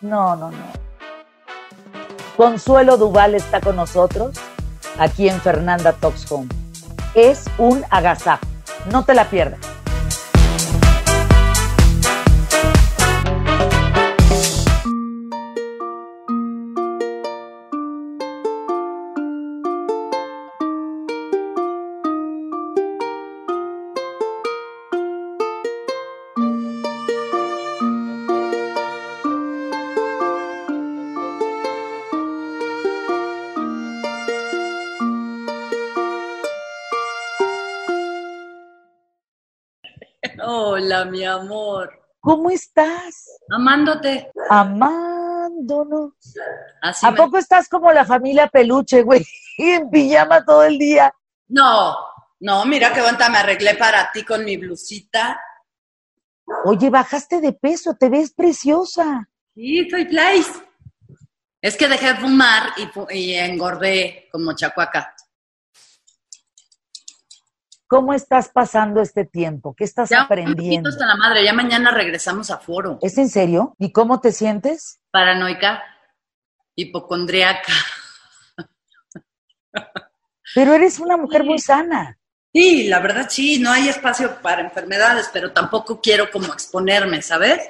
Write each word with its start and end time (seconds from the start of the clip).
No, 0.00 0.36
no, 0.36 0.50
no. 0.50 0.58
Consuelo 2.36 2.98
Duval 2.98 3.34
está 3.34 3.60
con 3.60 3.76
nosotros 3.76 4.36
aquí 4.98 5.28
en 5.28 5.40
Fernanda 5.40 5.92
Talks 5.94 6.30
Home. 6.30 6.48
Es 7.14 7.44
un 7.56 7.82
agasajo. 7.90 8.44
No 8.90 9.04
te 9.04 9.14
la 9.14 9.30
pierdas. 9.30 9.65
Hola, 40.86 41.04
mi 41.04 41.24
amor. 41.24 41.90
¿Cómo 42.20 42.48
estás? 42.48 43.26
Amándote. 43.50 44.30
Amándonos. 44.48 46.12
Así 46.80 47.04
¿A 47.04 47.10
me- 47.10 47.16
poco 47.16 47.38
estás 47.38 47.68
como 47.68 47.90
la 47.90 48.04
familia 48.04 48.46
peluche, 48.46 49.02
güey? 49.02 49.26
Y 49.58 49.70
en 49.72 49.90
pijama 49.90 50.44
todo 50.44 50.62
el 50.62 50.78
día. 50.78 51.12
No, 51.48 51.92
no, 52.38 52.64
mira 52.66 52.92
qué 52.92 53.00
bonita 53.02 53.28
me 53.28 53.38
arreglé 53.38 53.74
para 53.74 54.12
ti 54.12 54.22
con 54.22 54.44
mi 54.44 54.56
blusita. 54.58 55.40
Oye, 56.64 56.88
bajaste 56.88 57.40
de 57.40 57.52
peso, 57.52 57.94
te 57.98 58.08
ves 58.08 58.32
preciosa. 58.32 59.28
Sí, 59.56 59.90
soy 59.90 60.04
place. 60.04 60.52
Es 61.60 61.76
que 61.76 61.88
dejé 61.88 62.12
de 62.12 62.20
fumar 62.20 62.70
y, 63.10 63.18
y 63.18 63.34
engordé 63.34 64.28
como 64.30 64.54
chacuaca. 64.54 65.12
¿Cómo 67.88 68.12
estás 68.14 68.48
pasando 68.48 69.00
este 69.00 69.24
tiempo? 69.24 69.74
¿Qué 69.76 69.84
estás 69.84 70.10
Ya 70.10 70.18
un 70.20 70.24
aprendiendo? 70.24 70.88
hasta 70.88 71.06
la 71.06 71.14
madre, 71.16 71.44
ya 71.44 71.52
mañana 71.52 71.92
regresamos 71.92 72.50
a 72.50 72.58
foro. 72.58 72.98
¿Es 73.00 73.16
en 73.18 73.28
serio? 73.28 73.76
¿Y 73.78 73.92
cómo 73.92 74.20
te 74.20 74.32
sientes? 74.32 74.98
Paranoica, 75.12 75.82
hipocondriaca. 76.74 77.72
Pero 80.54 80.74
eres 80.74 80.98
una 80.98 81.16
mujer 81.16 81.44
muy 81.44 81.58
sana. 81.58 82.18
Sí, 82.52 82.88
la 82.88 83.00
verdad 83.00 83.26
sí, 83.28 83.58
no 83.60 83.70
hay 83.70 83.88
espacio 83.88 84.36
para 84.40 84.62
enfermedades, 84.62 85.28
pero 85.32 85.52
tampoco 85.52 86.00
quiero 86.00 86.30
como 86.30 86.46
exponerme, 86.52 87.20
¿sabes? 87.22 87.60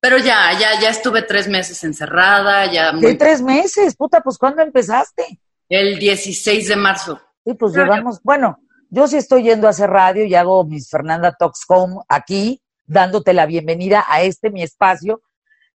Pero 0.00 0.18
ya, 0.18 0.52
ya, 0.58 0.78
ya 0.80 0.90
estuve 0.90 1.22
tres 1.22 1.48
meses 1.48 1.82
encerrada, 1.82 2.70
ya 2.70 2.90
¿Qué 2.90 2.96
muy- 2.98 3.18
tres 3.18 3.40
meses? 3.40 3.96
Puta, 3.96 4.20
pues 4.20 4.36
¿cuándo 4.38 4.62
empezaste? 4.62 5.40
el 5.70 5.98
16 5.98 6.68
de 6.68 6.76
marzo. 6.76 7.20
Sí, 7.42 7.54
pues 7.54 7.72
Claro. 7.72 7.90
llevamos, 7.94 8.20
bueno, 8.22 8.58
yo 8.90 9.06
sí 9.06 9.16
estoy 9.16 9.42
yendo 9.44 9.66
a 9.66 9.70
hacer 9.70 9.90
radio 9.90 10.24
y 10.24 10.34
hago 10.34 10.64
mis 10.64 10.88
Fernanda 10.90 11.32
Talks 11.38 11.64
Home 11.68 11.96
aquí, 12.08 12.62
dándote 12.86 13.32
la 13.32 13.46
bienvenida 13.46 14.04
a 14.08 14.22
este 14.22 14.50
mi 14.50 14.62
espacio. 14.62 15.22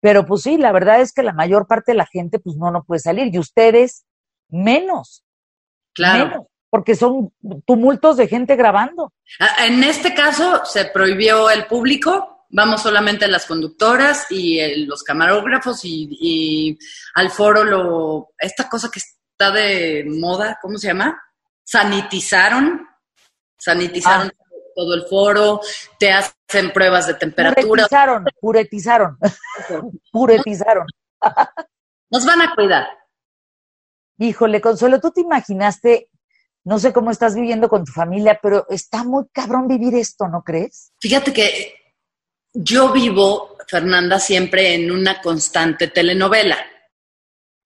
Pero 0.00 0.26
pues 0.26 0.42
sí, 0.42 0.58
la 0.58 0.72
verdad 0.72 1.00
es 1.00 1.12
que 1.12 1.22
la 1.22 1.32
mayor 1.32 1.66
parte 1.66 1.92
de 1.92 1.98
la 1.98 2.06
gente 2.06 2.38
pues 2.38 2.56
no, 2.56 2.70
no 2.70 2.84
puede 2.84 3.00
salir. 3.00 3.34
Y 3.34 3.38
ustedes 3.38 4.04
menos, 4.48 5.24
Claro. 5.94 6.28
menos, 6.28 6.46
porque 6.68 6.94
son 6.94 7.32
tumultos 7.66 8.16
de 8.18 8.28
gente 8.28 8.54
grabando. 8.56 9.12
Ah, 9.40 9.66
En 9.66 9.82
este 9.82 10.14
caso 10.14 10.64
se 10.64 10.84
prohibió 10.86 11.48
el 11.50 11.66
público, 11.66 12.44
vamos 12.50 12.82
solamente 12.82 13.26
las 13.26 13.46
conductoras 13.46 14.26
y 14.30 14.58
eh, 14.60 14.76
los 14.86 15.02
camarógrafos 15.02 15.84
y, 15.84 16.08
y 16.20 16.78
al 17.14 17.30
foro 17.30 17.64
lo, 17.64 18.28
esta 18.38 18.68
cosa 18.68 18.90
que 18.92 19.00
está 19.00 19.50
de 19.50 20.04
moda, 20.06 20.58
¿cómo 20.60 20.76
se 20.78 20.88
llama? 20.88 21.18
Sanitizaron, 21.64 22.85
sanitizaron 23.58 24.30
todo 24.74 24.94
el 24.94 25.06
foro, 25.06 25.60
te 25.98 26.12
hacen 26.12 26.70
pruebas 26.72 27.06
de 27.06 27.14
temperatura, 27.14 27.66
Puretizaron, 27.66 28.24
puretizaron, 28.40 29.18
puretizaron. 30.12 30.86
nos 32.10 32.26
van 32.26 32.42
a 32.42 32.54
cuidar. 32.54 32.86
Híjole, 34.18 34.60
Consuelo, 34.60 35.00
¿tú 35.00 35.10
te 35.10 35.22
imaginaste, 35.22 36.10
no 36.64 36.78
sé 36.78 36.92
cómo 36.92 37.10
estás 37.10 37.34
viviendo 37.34 37.68
con 37.68 37.84
tu 37.84 37.92
familia, 37.92 38.38
pero 38.42 38.66
está 38.68 39.02
muy 39.02 39.24
cabrón 39.32 39.66
vivir 39.66 39.94
esto, 39.94 40.28
¿no 40.28 40.42
crees? 40.42 40.92
Fíjate 41.00 41.32
que 41.32 41.74
yo 42.52 42.92
vivo, 42.92 43.56
Fernanda, 43.68 44.18
siempre 44.18 44.74
en 44.74 44.90
una 44.90 45.20
constante 45.20 45.88
telenovela, 45.88 46.58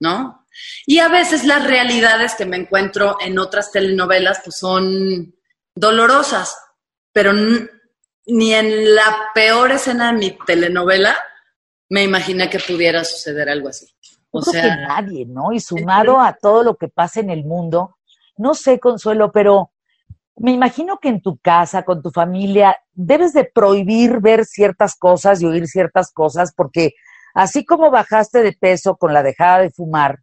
¿no? 0.00 0.46
Y 0.86 0.98
a 0.98 1.08
veces 1.08 1.44
las 1.44 1.64
realidades 1.64 2.34
que 2.34 2.44
me 2.44 2.56
encuentro 2.56 3.16
en 3.20 3.38
otras 3.38 3.70
telenovelas 3.70 4.40
pues 4.44 4.56
son 4.56 5.34
dolorosas, 5.74 6.56
pero 7.12 7.32
ni 8.26 8.54
en 8.54 8.94
la 8.94 9.30
peor 9.34 9.72
escena 9.72 10.12
de 10.12 10.18
mi 10.18 10.38
telenovela 10.46 11.16
me 11.88 12.02
imaginé 12.04 12.48
que 12.48 12.58
pudiera 12.60 13.04
suceder 13.04 13.48
algo 13.48 13.68
así. 13.68 13.86
O 14.30 14.40
creo 14.40 14.52
que 14.52 14.60
sea, 14.60 14.76
nadie, 14.76 15.26
¿no? 15.26 15.52
Y 15.52 15.60
sumado 15.60 16.20
a 16.20 16.34
todo 16.34 16.62
lo 16.62 16.76
que 16.76 16.88
pasa 16.88 17.18
en 17.20 17.30
el 17.30 17.44
mundo, 17.44 17.96
no 18.36 18.54
sé, 18.54 18.78
Consuelo, 18.78 19.32
pero 19.32 19.72
me 20.36 20.52
imagino 20.52 20.98
que 20.98 21.08
en 21.08 21.20
tu 21.20 21.38
casa, 21.38 21.82
con 21.82 22.00
tu 22.00 22.10
familia, 22.10 22.76
debes 22.92 23.32
de 23.32 23.44
prohibir 23.44 24.20
ver 24.20 24.44
ciertas 24.44 24.94
cosas 24.94 25.42
y 25.42 25.46
oír 25.46 25.66
ciertas 25.66 26.12
cosas, 26.12 26.52
porque 26.56 26.92
así 27.34 27.64
como 27.64 27.90
bajaste 27.90 28.42
de 28.42 28.52
peso 28.52 28.96
con 28.96 29.12
la 29.12 29.22
dejada 29.24 29.58
de 29.58 29.70
fumar, 29.70 30.20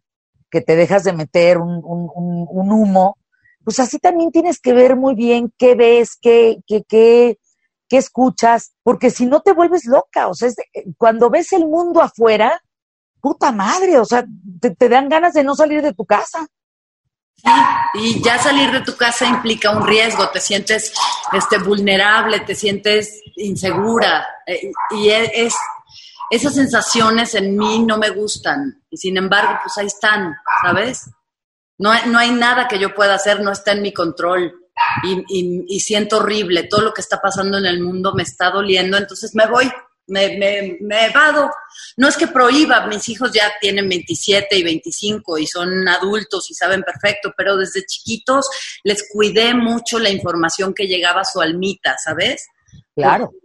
que 0.50 0.62
te 0.62 0.74
dejas 0.76 1.04
de 1.04 1.12
meter 1.12 1.58
un, 1.58 1.82
un- 1.84 2.10
un- 2.14 2.46
un 2.50 2.72
humo, 2.72 3.17
pues 3.68 3.80
así 3.80 3.98
también 3.98 4.30
tienes 4.32 4.60
que 4.60 4.72
ver 4.72 4.96
muy 4.96 5.14
bien 5.14 5.52
qué 5.58 5.74
ves, 5.74 6.16
qué, 6.18 6.56
qué, 6.66 6.84
qué, 6.88 7.38
qué 7.86 7.98
escuchas, 7.98 8.72
porque 8.82 9.10
si 9.10 9.26
no 9.26 9.42
te 9.42 9.52
vuelves 9.52 9.84
loca, 9.84 10.28
o 10.28 10.32
sea, 10.32 10.48
es 10.48 10.56
de- 10.56 10.64
cuando 10.96 11.28
ves 11.28 11.52
el 11.52 11.66
mundo 11.66 12.00
afuera, 12.00 12.62
puta 13.20 13.52
madre, 13.52 13.98
o 13.98 14.06
sea, 14.06 14.24
te, 14.58 14.70
te 14.74 14.88
dan 14.88 15.10
ganas 15.10 15.34
de 15.34 15.44
no 15.44 15.54
salir 15.54 15.82
de 15.82 15.92
tu 15.92 16.06
casa. 16.06 16.46
Sí, 17.34 17.50
y 17.92 18.22
ya 18.22 18.38
salir 18.38 18.72
de 18.72 18.80
tu 18.80 18.96
casa 18.96 19.26
implica 19.26 19.70
un 19.76 19.86
riesgo, 19.86 20.30
te 20.30 20.40
sientes 20.40 20.94
este, 21.34 21.58
vulnerable, 21.58 22.40
te 22.40 22.54
sientes 22.54 23.20
insegura, 23.36 24.26
eh, 24.46 24.72
y 24.92 25.10
e- 25.10 25.44
es, 25.44 25.54
esas 26.30 26.54
sensaciones 26.54 27.34
en 27.34 27.54
mí 27.54 27.80
no 27.80 27.98
me 27.98 28.08
gustan, 28.08 28.82
y 28.88 28.96
sin 28.96 29.18
embargo, 29.18 29.58
pues 29.62 29.76
ahí 29.76 29.88
están, 29.88 30.34
¿sabes? 30.62 31.10
No, 31.78 31.92
no 32.06 32.18
hay 32.18 32.30
nada 32.32 32.66
que 32.68 32.78
yo 32.78 32.94
pueda 32.94 33.14
hacer, 33.14 33.40
no 33.40 33.52
está 33.52 33.72
en 33.72 33.82
mi 33.82 33.92
control, 33.92 34.52
y, 35.04 35.12
y- 35.28 35.64
y 35.68 35.80
siento 35.80 36.18
horrible, 36.18 36.64
todo 36.64 36.82
lo 36.82 36.92
que 36.92 37.00
está 37.00 37.20
pasando 37.20 37.58
en 37.58 37.66
el 37.66 37.80
mundo 37.80 38.12
me 38.14 38.22
está 38.22 38.50
doliendo, 38.50 38.96
entonces 38.96 39.34
me 39.34 39.46
voy, 39.46 39.70
me, 40.06 40.36
me, 40.38 40.78
me 40.80 41.06
evado. 41.06 41.50
No 41.96 42.08
es 42.08 42.16
que 42.16 42.26
prohíba, 42.28 42.86
mis 42.86 43.08
hijos 43.08 43.30
ya 43.32 43.52
tienen 43.60 43.88
27 43.88 44.56
y 44.56 44.62
25 44.62 45.38
y 45.38 45.46
son 45.46 45.86
adultos 45.88 46.50
y 46.50 46.54
saben 46.54 46.82
perfecto, 46.82 47.32
pero 47.36 47.56
desde 47.56 47.84
chiquitos 47.84 48.46
les 48.84 49.08
cuidé 49.12 49.54
mucho 49.54 49.98
la 49.98 50.10
información 50.10 50.72
que 50.74 50.86
llegaba 50.86 51.20
a 51.22 51.24
su 51.26 51.40
almita, 51.40 51.96
¿sabes? 52.02 52.46
Claro. 53.02 53.26
Porque- 53.26 53.38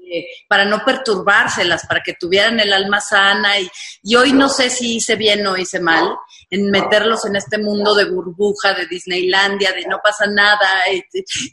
para 0.47 0.65
no 0.65 0.83
perturbárselas, 0.85 1.87
para 1.87 2.01
que 2.03 2.13
tuvieran 2.13 2.59
el 2.59 2.71
alma 2.71 3.01
sana. 3.01 3.57
Y, 3.59 3.67
y 4.03 4.15
hoy 4.15 4.31
no 4.31 4.47
sé 4.47 4.69
si 4.69 4.97
hice 4.97 5.15
bien 5.15 5.45
o 5.47 5.57
hice 5.57 5.79
mal 5.79 6.15
en 6.51 6.69
meterlos 6.69 7.25
en 7.25 7.35
este 7.35 7.57
mundo 7.57 7.95
de 7.95 8.05
burbuja, 8.11 8.73
de 8.75 8.85
Disneylandia, 8.85 9.71
de 9.71 9.85
no 9.87 9.99
pasa 10.03 10.27
nada. 10.27 10.67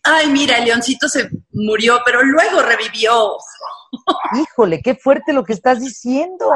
ay, 0.02 0.26
mira, 0.26 0.58
el 0.58 0.66
leoncito 0.66 1.08
se 1.08 1.28
murió, 1.52 2.00
pero 2.04 2.22
luego 2.22 2.60
revivió. 2.60 3.36
Híjole, 4.38 4.80
qué 4.82 4.94
fuerte 4.94 5.32
lo 5.32 5.42
que 5.44 5.54
estás 5.54 5.80
diciendo, 5.80 6.50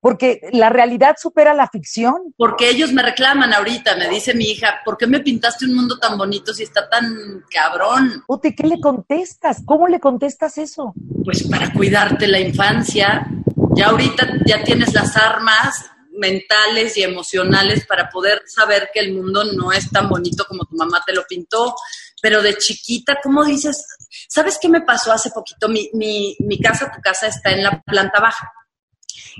porque 0.00 0.40
la 0.52 0.68
realidad 0.68 1.16
supera 1.20 1.54
la 1.54 1.68
ficción. 1.68 2.34
Porque 2.36 2.70
ellos 2.70 2.92
me 2.92 3.02
reclaman 3.02 3.52
ahorita, 3.52 3.96
me 3.96 4.08
dice 4.08 4.34
mi 4.34 4.44
hija, 4.44 4.80
¿por 4.84 4.96
qué 4.96 5.06
me 5.06 5.20
pintaste 5.20 5.64
un 5.64 5.74
mundo 5.74 5.98
tan 5.98 6.16
bonito 6.16 6.54
si 6.54 6.62
está 6.62 6.88
tan 6.88 7.44
cabrón? 7.50 8.24
¿y 8.42 8.54
qué 8.54 8.66
le 8.66 8.80
contestas? 8.80 9.62
¿Cómo 9.64 9.88
le 9.88 9.98
contestas 9.98 10.58
eso? 10.58 10.94
Pues 11.24 11.42
para 11.48 11.72
cuidarte 11.72 12.28
la 12.28 12.38
infancia, 12.38 13.26
ya 13.74 13.88
ahorita 13.88 14.28
ya 14.46 14.62
tienes 14.62 14.94
las 14.94 15.16
armas 15.16 15.90
mentales 16.12 16.96
y 16.96 17.02
emocionales 17.02 17.84
para 17.86 18.08
poder 18.08 18.42
saber 18.46 18.90
que 18.94 19.00
el 19.00 19.12
mundo 19.12 19.44
no 19.54 19.72
es 19.72 19.90
tan 19.90 20.08
bonito 20.08 20.44
como 20.48 20.64
tu 20.64 20.76
mamá 20.76 21.02
te 21.04 21.12
lo 21.12 21.24
pintó, 21.28 21.74
pero 22.22 22.42
de 22.42 22.56
chiquita, 22.56 23.18
¿cómo 23.22 23.44
dices? 23.44 23.84
¿Sabes 24.28 24.58
qué 24.60 24.68
me 24.68 24.80
pasó 24.82 25.12
hace 25.12 25.30
poquito? 25.30 25.68
Mi, 25.68 25.90
mi, 25.92 26.36
mi 26.38 26.60
casa, 26.60 26.90
tu 26.94 27.00
casa 27.02 27.26
está 27.26 27.50
en 27.50 27.62
la 27.62 27.82
planta 27.82 28.20
baja 28.20 28.50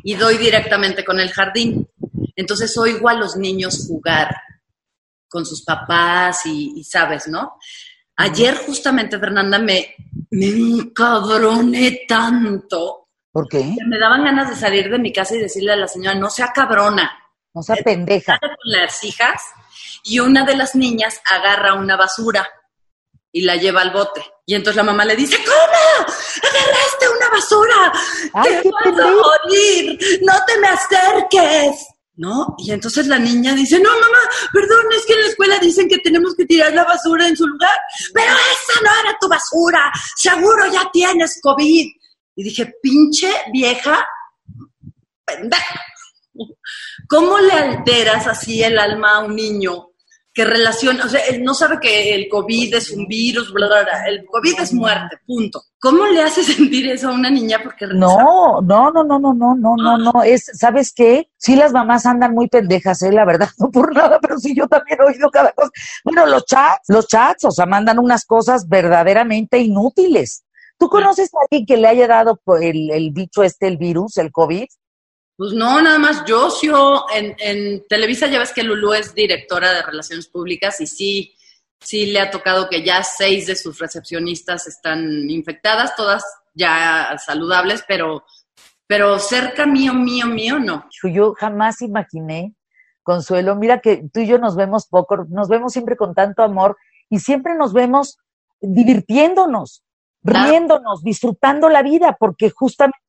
y 0.03 0.15
doy 0.15 0.39
directamente 0.39 1.05
con 1.05 1.21
el 1.21 1.31
jardín. 1.31 1.89
Entonces 2.35 2.77
oigo 2.79 3.09
a 3.09 3.15
los 3.15 3.37
niños 3.37 3.87
jugar 3.89 4.35
con 5.29 5.45
sus 5.45 5.65
papás 5.65 6.47
y, 6.47 6.73
y 6.77 6.85
sabes, 6.85 7.29
¿no? 7.29 7.55
Ayer 8.17 8.57
justamente, 8.57 9.19
Fernanda, 9.19 9.59
me, 9.59 9.95
me 10.31 10.47
encabroné 10.47 12.05
tanto 12.09 13.07
¿Por 13.37 13.49
qué? 13.49 13.77
Me 13.87 13.99
daban 13.99 14.25
ganas 14.25 14.49
de 14.49 14.57
salir 14.57 14.89
de 14.89 14.99
mi 14.99 15.13
casa 15.13 15.37
y 15.37 15.41
decirle 15.41 15.75
a 15.75 15.77
la 15.77 15.89
señora, 15.89 16.19
no 16.19 16.31
sea 16.31 16.53
cabrona. 16.55 17.13
No 17.53 17.63
sea 17.63 17.77
pendeja. 17.85 18.39
Con 18.41 18.49
las 18.65 19.05
hijas 19.05 19.43
y 20.05 20.21
una 20.21 20.47
de 20.47 20.57
las 20.57 20.75
niñas 20.75 21.21
agarra 21.31 21.75
una 21.75 21.99
basura 21.99 22.49
y 23.37 23.43
la 23.43 23.57
lleva 23.57 23.83
al 23.83 23.91
bote. 23.91 24.25
Y 24.47 24.55
entonces 24.55 24.77
la 24.77 24.83
mamá 24.83 25.05
le 25.05 25.15
dice, 25.15 25.37
¿cómo? 25.45 26.07
¡Agarraste 26.49 27.07
una 27.07 27.29
basura! 27.29 27.93
Ay, 28.33 28.63
¡Te 28.63 28.71
vas 28.71 28.99
a 28.99 29.11
morir! 29.13 29.99
¡No 30.23 30.33
te 30.47 30.59
me 30.59 30.69
acerques! 30.69 31.87
¿No? 32.15 32.55
Y 32.57 32.73
entonces 32.73 33.07
la 33.09 33.19
niña 33.19 33.53
dice, 33.53 33.79
no, 33.79 33.91
mamá, 33.91 34.19
perdón, 34.55 34.87
es 34.97 35.05
que 35.05 35.13
en 35.13 35.21
la 35.21 35.27
escuela 35.27 35.59
dicen 35.59 35.87
que 35.87 35.99
tenemos 35.99 36.35
que 36.35 36.47
tirar 36.47 36.73
la 36.73 36.85
basura 36.85 37.29
en 37.29 37.37
su 37.37 37.47
lugar, 37.47 37.77
pero 38.15 38.33
esa 38.33 38.81
no 38.83 39.01
era 39.01 39.19
tu 39.21 39.29
basura, 39.29 39.93
seguro 40.17 40.73
ya 40.73 40.89
tienes 40.91 41.39
COVID. 41.43 41.87
Y 42.37 42.43
dije, 42.43 42.73
pinche 42.81 43.31
vieja, 43.53 44.03
pendeja. 45.27 45.83
¿Cómo 47.07 47.39
le 47.39 47.53
alteras 47.53 48.27
así 48.29 48.63
el 48.63 48.79
alma 48.79 49.17
a 49.17 49.19
un 49.19 49.37
niño 49.37 49.91
que 50.37 50.45
relaciona, 50.45 51.03
o 51.03 51.09
sea, 51.09 51.21
él 51.31 51.43
no 51.43 51.55
sabe 51.55 51.79
que 51.81 52.15
el 52.15 52.29
COVID 52.29 52.75
es 52.75 52.91
un 52.91 53.07
virus, 53.07 53.51
bla, 53.55 53.69
bla, 53.69 53.85
bla. 53.85 54.07
el 54.07 54.27
COVID 54.27 54.61
es 54.61 54.75
muerte, 54.75 55.17
punto. 55.27 55.63
¿Cómo 55.81 56.05
le 56.09 56.21
hace 56.21 56.43
sentir 56.45 56.87
eso 56.91 57.09
a 57.09 57.15
una 57.15 57.31
niña? 57.31 57.59
Porque 57.65 57.87
no, 57.87 58.61
no, 58.61 58.91
no, 58.91 59.03
no, 59.03 59.19
no, 59.19 59.33
no, 59.33 59.55
no, 59.57 59.77
no, 59.77 59.97
no, 59.97 60.23
es, 60.23 60.51
¿sabes 60.53 60.93
qué? 60.95 61.31
Sí 61.39 61.57
las 61.57 61.73
mamás 61.73 62.05
andan 62.05 62.35
muy 62.35 62.49
pendejas, 62.49 63.01
eh, 63.03 63.13
la 63.13 63.25
verdad, 63.25 63.49
no 63.59 63.71
por 63.71 63.95
nada, 63.95 64.19
pero 64.21 64.39
sí 64.39 64.55
yo 64.55 64.69
también 64.69 64.99
he 65.01 65.05
oído 65.07 65.31
cada 65.31 65.53
cosa. 65.53 65.71
Bueno, 66.05 66.27
los 66.27 66.45
chats, 66.45 66.85
los 66.89 67.09
chats, 67.09 67.47
o 67.47 67.51
sea, 67.51 67.65
mandan 67.65 67.99
unas 67.99 68.27
cosas 68.27 68.69
verdaderamente 68.69 69.57
inútiles. 69.57 70.45
¿Tú 70.79 70.91
conoces 70.91 71.33
a 71.33 71.39
alguien 71.45 71.65
que 71.65 71.79
le 71.79 71.89
haya 71.89 72.07
dado 72.09 72.39
el, 72.61 72.91
el 72.91 73.11
bicho 73.11 73.43
este, 73.43 73.69
el 73.69 73.79
virus, 73.79 74.19
el 74.19 74.31
COVID? 74.31 74.67
Pues 75.37 75.53
no, 75.53 75.83
nada 75.83 75.99
más 75.99 76.25
yo, 76.27 76.49
yo 76.63 77.05
en, 77.15 77.37
en 77.39 77.87
Televisa 77.89 78.27
ya 78.27 78.39
ves 78.39 78.53
que 78.53 78.63
Lulú 78.63 78.95
es 78.95 79.15
directora 79.15 79.73
de 79.73 79.83
Relaciones 79.83 80.29
Públicas 80.29 80.81
y 80.81 80.87
sí, 80.87 81.35
sí 81.79 82.07
le 82.07 82.21
ha 82.21 82.31
tocado 82.31 82.71
que 82.71 82.83
ya 82.83 83.03
seis 83.03 83.47
de 83.47 83.55
sus 83.55 83.79
recepcionistas 83.79 84.67
están 84.67 85.29
infectadas, 85.29 85.95
todas 85.95 86.25
ya 86.55 87.15
saludables, 87.25 87.85
pero, 87.87 88.25
pero 88.87 89.19
cerca 89.19 89.67
mío, 89.67 89.93
mío, 89.93 90.27
mío, 90.27 90.59
no. 90.59 90.89
Yo 91.03 91.35
jamás 91.35 91.83
imaginé, 91.83 92.55
Consuelo, 93.03 93.57
mira 93.57 93.81
que 93.81 94.09
tú 94.13 94.21
y 94.21 94.27
yo 94.27 94.39
nos 94.39 94.57
vemos 94.57 94.87
poco, 94.87 95.27
nos 95.29 95.49
vemos 95.49 95.73
siempre 95.73 95.97
con 95.97 96.15
tanto 96.15 96.43
amor 96.43 96.79
y 97.11 97.19
siempre 97.19 97.55
nos 97.55 97.75
vemos 97.75 98.17
divirtiéndonos, 98.61 99.85
riéndonos, 100.23 101.03
disfrutando 101.03 101.69
la 101.69 101.83
vida, 101.83 102.17
porque 102.19 102.49
justamente 102.49 103.06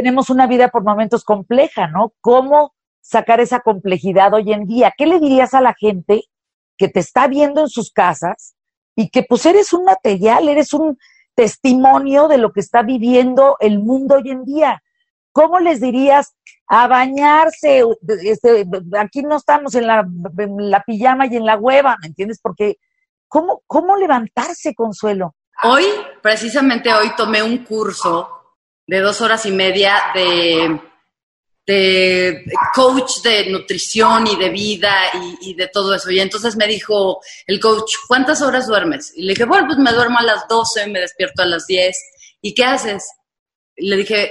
tenemos 0.00 0.30
una 0.30 0.46
vida 0.46 0.68
por 0.68 0.82
momentos 0.82 1.24
compleja, 1.24 1.86
¿no? 1.86 2.14
¿Cómo 2.22 2.72
sacar 3.02 3.38
esa 3.38 3.60
complejidad 3.60 4.32
hoy 4.32 4.50
en 4.50 4.66
día? 4.66 4.94
¿Qué 4.96 5.04
le 5.04 5.20
dirías 5.20 5.52
a 5.52 5.60
la 5.60 5.74
gente 5.78 6.22
que 6.78 6.88
te 6.88 7.00
está 7.00 7.28
viendo 7.28 7.60
en 7.60 7.68
sus 7.68 7.92
casas 7.92 8.54
y 8.96 9.10
que 9.10 9.24
pues 9.24 9.44
eres 9.44 9.74
un 9.74 9.84
material, 9.84 10.48
eres 10.48 10.72
un 10.72 10.96
testimonio 11.34 12.28
de 12.28 12.38
lo 12.38 12.50
que 12.50 12.60
está 12.60 12.82
viviendo 12.82 13.58
el 13.60 13.78
mundo 13.78 14.14
hoy 14.14 14.30
en 14.30 14.46
día? 14.46 14.82
¿Cómo 15.32 15.58
les 15.58 15.82
dirías 15.82 16.34
a 16.66 16.88
bañarse? 16.88 17.84
Este, 18.22 18.64
aquí 18.98 19.20
no 19.20 19.36
estamos 19.36 19.74
en 19.74 19.86
la, 19.86 20.08
en 20.38 20.70
la 20.70 20.82
pijama 20.82 21.26
y 21.26 21.36
en 21.36 21.44
la 21.44 21.58
hueva, 21.58 21.98
¿me 22.00 22.06
entiendes? 22.06 22.40
Porque 22.42 22.78
¿cómo, 23.28 23.60
¿cómo 23.66 23.98
levantarse, 23.98 24.74
Consuelo? 24.74 25.34
Hoy, 25.62 25.84
precisamente 26.22 26.90
hoy, 26.90 27.10
tomé 27.18 27.42
un 27.42 27.58
curso 27.66 28.39
de 28.90 28.98
dos 28.98 29.20
horas 29.20 29.46
y 29.46 29.52
media 29.52 30.02
de, 30.12 30.80
de 31.64 32.44
coach 32.74 33.22
de 33.22 33.48
nutrición 33.48 34.26
y 34.26 34.34
de 34.34 34.48
vida 34.48 34.92
y, 35.40 35.54
de 35.54 35.68
todo 35.68 35.94
eso. 35.94 36.10
Y 36.10 36.18
entonces 36.18 36.56
me 36.56 36.66
dijo 36.66 37.20
el 37.46 37.60
coach, 37.60 37.94
¿cuántas 38.08 38.42
horas 38.42 38.66
duermes? 38.66 39.12
Y 39.14 39.22
le 39.22 39.34
dije, 39.34 39.44
bueno, 39.44 39.68
pues 39.68 39.78
me 39.78 39.92
duermo 39.92 40.18
a 40.18 40.24
las 40.24 40.48
12, 40.48 40.88
me 40.88 40.98
despierto 40.98 41.42
a 41.42 41.46
las 41.46 41.68
10. 41.68 41.96
¿Y 42.42 42.52
qué 42.52 42.64
haces? 42.64 43.08
Y 43.76 43.88
le 43.88 43.94
dije, 43.94 44.28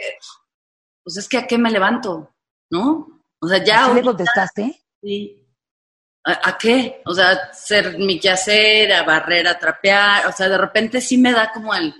pues 1.05 1.15
es 1.15 1.29
que 1.29 1.37
a 1.37 1.47
qué 1.47 1.57
me 1.57 1.71
levanto, 1.71 2.35
¿no? 2.69 3.23
O 3.39 3.47
sea, 3.47 3.63
ya... 3.63 3.87
¿Qué 3.87 3.93
le 3.93 4.03
contestaste? 4.03 4.83
Sí. 5.01 5.41
¿A, 6.25 6.49
¿A, 6.49 6.57
qué? 6.57 7.01
O 7.05 7.13
sea, 7.13 7.53
ser 7.53 7.97
mi 7.97 8.19
quehacer, 8.19 8.91
a 8.91 9.03
barrer, 9.03 9.47
a 9.47 9.57
trapear, 9.57 10.27
o 10.27 10.33
sea, 10.33 10.49
de 10.49 10.57
repente 10.57 10.99
sí 10.99 11.17
me 11.17 11.31
da 11.31 11.49
como 11.53 11.73
el 11.73 11.93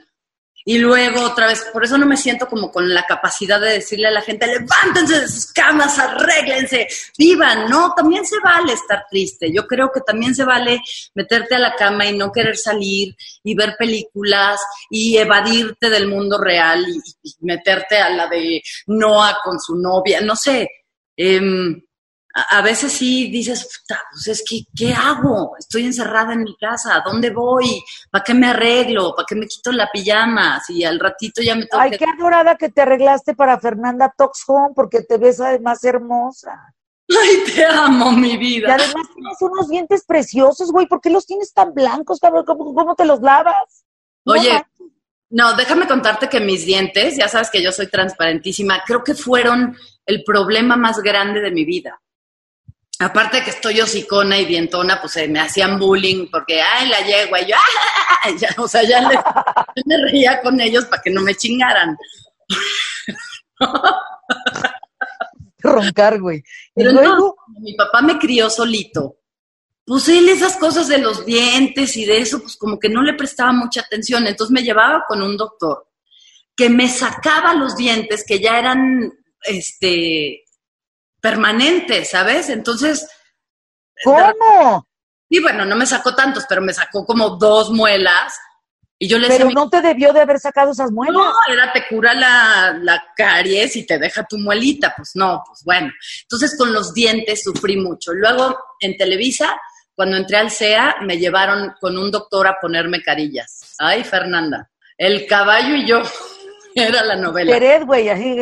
y 0.65 0.77
luego 0.77 1.21
otra 1.21 1.47
vez, 1.47 1.65
por 1.71 1.83
eso 1.83 1.97
no 1.97 2.05
me 2.05 2.17
siento 2.17 2.47
como 2.47 2.71
con 2.71 2.93
la 2.93 3.05
capacidad 3.05 3.59
de 3.59 3.73
decirle 3.73 4.07
a 4.07 4.11
la 4.11 4.21
gente, 4.21 4.45
levántense 4.45 5.21
de 5.21 5.27
sus 5.27 5.51
camas, 5.53 5.97
arréglense, 5.97 6.87
vivan. 7.17 7.69
No, 7.69 7.93
también 7.95 8.25
se 8.25 8.39
vale 8.43 8.73
estar 8.73 9.05
triste. 9.09 9.51
Yo 9.51 9.65
creo 9.65 9.89
que 9.91 10.01
también 10.01 10.35
se 10.35 10.43
vale 10.43 10.81
meterte 11.15 11.55
a 11.55 11.59
la 11.59 11.75
cama 11.75 12.05
y 12.05 12.17
no 12.17 12.31
querer 12.31 12.57
salir 12.57 13.15
y 13.43 13.55
ver 13.55 13.75
películas 13.77 14.59
y 14.89 15.17
evadirte 15.17 15.89
del 15.89 16.07
mundo 16.07 16.37
real 16.37 16.85
y, 16.87 17.01
meterte 17.41 17.97
a 17.97 18.09
la 18.09 18.27
de 18.27 18.61
Noah 18.87 19.39
con 19.43 19.59
su 19.59 19.75
novia, 19.75 20.21
no 20.21 20.35
sé. 20.35 20.69
Eh, 21.15 21.41
a, 22.33 22.61
veces 22.61 22.91
sí 22.91 23.29
dices, 23.29 23.63
puta, 23.63 24.01
pues 24.11 24.27
es 24.27 24.43
que, 24.47 24.61
¿qué 24.75 24.93
hago? 24.93 25.55
Estoy 25.57 25.85
encerrada 25.85 26.33
en 26.33 26.43
mi 26.43 26.55
casa, 26.57 26.95
¿a 26.95 27.01
dónde 27.01 27.31
voy? 27.31 27.83
¿Para 28.11 28.23
qué 28.23 28.33
me 28.33 28.47
arreglo? 28.47 29.13
¿Para 29.15 29.25
qué 29.27 29.35
me 29.35 29.47
quito 29.47 29.71
la 29.71 29.89
pijama? 29.91 30.61
Si 30.65 30.83
al 30.83 30.99
ratito 30.99 31.41
ya 31.41 31.55
me 31.55 31.65
toca... 31.65 31.83
Ay, 31.83 31.91
qué 31.97 32.05
adorada 32.05 32.55
que 32.55 32.69
te 32.69 32.81
arreglaste 32.81 33.33
para 33.33 33.59
Fernanda 33.59 34.13
Talks 34.15 34.43
Home, 34.47 34.73
porque 34.75 35.01
te 35.01 35.17
ves 35.17 35.39
además 35.41 35.83
hermosa. 35.83 36.75
Ay, 37.09 37.43
te 37.55 37.65
amo, 37.65 38.11
mi 38.11 38.37
vida. 38.37 38.69
Y 38.69 38.71
además 38.71 39.07
tienes 39.13 39.41
unos 39.41 39.67
dientes 39.67 40.05
preciosos, 40.05 40.71
güey. 40.71 40.85
¿Por 40.87 41.01
qué 41.01 41.09
los 41.09 41.25
tienes 41.25 41.51
tan 41.51 41.73
blancos, 41.73 42.19
cabrón? 42.19 42.45
¿Cómo, 42.45 42.73
cómo 42.75 42.95
te 42.95 43.05
los 43.05 43.21
lavas? 43.21 43.83
Oye, 44.25 44.63
no, 45.31 45.55
déjame 45.55 45.87
contarte 45.87 46.29
que 46.29 46.39
mis 46.39 46.65
dientes, 46.65 47.17
ya 47.17 47.27
sabes 47.27 47.49
que 47.49 47.63
yo 47.63 47.71
soy 47.71 47.87
transparentísima, 47.87 48.83
creo 48.85 49.03
que 49.03 49.15
fueron 49.15 49.75
el 50.05 50.23
problema 50.23 50.75
más 50.75 50.99
grande 50.99 51.41
de 51.41 51.49
mi 51.49 51.65
vida 51.65 51.99
aparte 52.99 53.37
de 53.37 53.43
que 53.43 53.49
estoy 53.51 53.79
hocicona 53.79 54.37
y 54.37 54.45
dientona, 54.45 54.99
pues 55.01 55.15
me 55.29 55.39
hacían 55.39 55.79
bullying 55.79 56.27
porque, 56.29 56.61
ay, 56.61 56.89
la 56.89 56.99
yegua, 56.99 57.41
y 57.41 57.47
yo, 57.47 57.55
¡ay! 58.23 58.37
Ya, 58.37 58.49
o 58.57 58.67
sea, 58.67 58.83
ya 58.83 59.01
me 59.85 59.97
reía 59.97 60.41
con 60.41 60.59
ellos 60.59 60.85
para 60.85 61.01
que 61.01 61.09
no 61.09 61.21
me 61.21 61.33
chingaran. 61.35 61.97
Roncar, 65.59 66.19
güey. 66.19 66.43
Y 66.75 66.83
luego... 66.83 67.37
mi 67.59 67.73
papá 67.75 68.01
me 68.01 68.17
crió 68.17 68.49
solito. 68.49 69.15
Pues 69.85 70.07
él 70.09 70.29
esas 70.29 70.57
cosas 70.57 70.87
de 70.87 70.99
los 70.99 71.25
dientes 71.25 71.97
y 71.97 72.05
de 72.05 72.19
eso, 72.19 72.41
pues 72.41 72.57
como 72.57 72.77
que 72.77 72.89
no 72.89 73.01
le 73.01 73.15
prestaba 73.15 73.51
mucha 73.51 73.81
atención. 73.81 74.27
Entonces 74.27 74.51
me 74.53 74.61
llevaba 74.61 75.05
con 75.07 75.21
un 75.21 75.35
doctor 75.35 75.87
que 76.55 76.69
me 76.69 76.87
sacaba 76.89 77.53
los 77.53 77.75
dientes 77.75 78.23
que 78.27 78.39
ya 78.39 78.59
eran, 78.59 79.11
este, 79.43 80.43
permanente, 81.21 82.05
¿sabes? 82.05 82.49
Entonces... 82.49 83.07
¿Cómo? 84.03 84.87
Y 85.29 85.41
bueno, 85.41 85.65
no 85.65 85.75
me 85.75 85.85
sacó 85.85 86.15
tantos, 86.15 86.45
pero 86.49 86.61
me 86.61 86.73
sacó 86.73 87.05
como 87.05 87.37
dos 87.37 87.69
muelas. 87.71 88.33
Y 88.97 89.07
yo 89.07 89.17
le 89.17 89.27
Pero 89.27 89.49
no 89.51 89.69
te 89.69 89.81
debió 89.81 90.11
de 90.11 90.21
haber 90.21 90.39
sacado 90.39 90.71
esas 90.71 90.91
muelas. 90.91 91.15
No, 91.15 91.31
era 91.53 91.71
te 91.71 91.87
cura 91.87 92.13
la, 92.13 92.77
la 92.81 93.03
caries 93.15 93.75
y 93.77 93.85
te 93.85 93.97
deja 93.97 94.25
tu 94.25 94.37
muelita. 94.37 94.93
Pues 94.97 95.11
no, 95.15 95.41
pues 95.45 95.63
bueno. 95.63 95.91
Entonces 96.23 96.57
con 96.57 96.73
los 96.73 96.93
dientes 96.93 97.43
sufrí 97.43 97.77
mucho. 97.77 98.11
Luego 98.13 98.57
en 98.81 98.97
Televisa, 98.97 99.57
cuando 99.95 100.17
entré 100.17 100.37
al 100.37 100.51
CEA, 100.51 100.97
me 101.01 101.17
llevaron 101.17 101.75
con 101.79 101.97
un 101.97 102.11
doctor 102.11 102.47
a 102.47 102.57
ponerme 102.59 103.01
carillas. 103.01 103.75
Ay, 103.77 104.03
Fernanda. 104.03 104.69
El 104.97 105.25
caballo 105.27 105.75
y 105.75 105.85
yo. 105.85 106.01
Era 106.75 107.03
la 107.03 107.15
novela. 107.15 107.53
Quered, 107.53 107.85
güey, 107.85 108.09
así. 108.09 108.35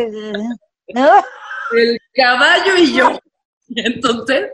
El 1.73 1.99
caballo 2.13 2.75
y 2.77 2.93
yo. 2.93 3.19
entonces, 3.75 4.51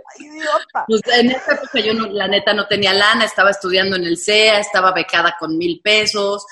pues 0.87 1.01
en 1.13 1.31
esa 1.31 1.53
época 1.53 1.79
yo 1.79 1.93
la 1.93 2.27
neta 2.27 2.53
no 2.53 2.67
tenía 2.67 2.93
lana, 2.93 3.25
estaba 3.25 3.51
estudiando 3.51 3.95
en 3.95 4.05
el 4.05 4.17
CEA, 4.17 4.59
estaba 4.59 4.91
becada 4.91 5.35
con 5.39 5.57
mil 5.57 5.81
pesos 5.83 6.45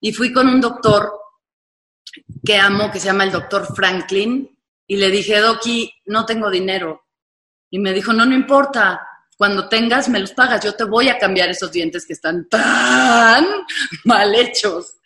y 0.00 0.12
fui 0.12 0.32
con 0.32 0.48
un 0.48 0.60
doctor 0.60 1.12
que 2.44 2.56
amo, 2.56 2.90
que 2.90 2.98
se 2.98 3.06
llama 3.06 3.24
el 3.24 3.32
doctor 3.32 3.66
Franklin, 3.74 4.56
y 4.86 4.96
le 4.96 5.10
dije, 5.10 5.38
Doki, 5.38 5.92
no 6.06 6.26
tengo 6.26 6.50
dinero. 6.50 7.04
Y 7.70 7.78
me 7.78 7.92
dijo, 7.92 8.12
no, 8.12 8.24
no 8.26 8.34
importa, 8.34 9.06
cuando 9.36 9.68
tengas 9.68 10.08
me 10.08 10.18
los 10.18 10.32
pagas, 10.32 10.64
yo 10.64 10.74
te 10.74 10.84
voy 10.84 11.08
a 11.08 11.18
cambiar 11.18 11.48
esos 11.48 11.70
dientes 11.70 12.04
que 12.04 12.14
están 12.14 12.48
tan 12.48 13.46
mal 14.04 14.34
hechos. 14.34 14.96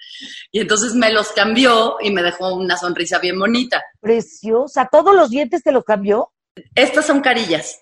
Y 0.55 0.61
entonces 0.61 0.95
me 0.95 1.11
los 1.13 1.33
cambió 1.33 1.97
y 2.01 2.13
me 2.13 2.23
dejó 2.23 2.55
una 2.55 2.77
sonrisa 2.77 3.19
bien 3.19 3.37
bonita. 3.41 3.83
Preciosa. 4.01 4.89
¿Todos 4.89 5.13
los 5.13 5.29
dientes 5.29 5.65
te 5.65 5.73
los 5.73 5.83
cambió? 5.83 6.31
Estas 6.77 7.07
son 7.07 7.21
carillas. 7.21 7.81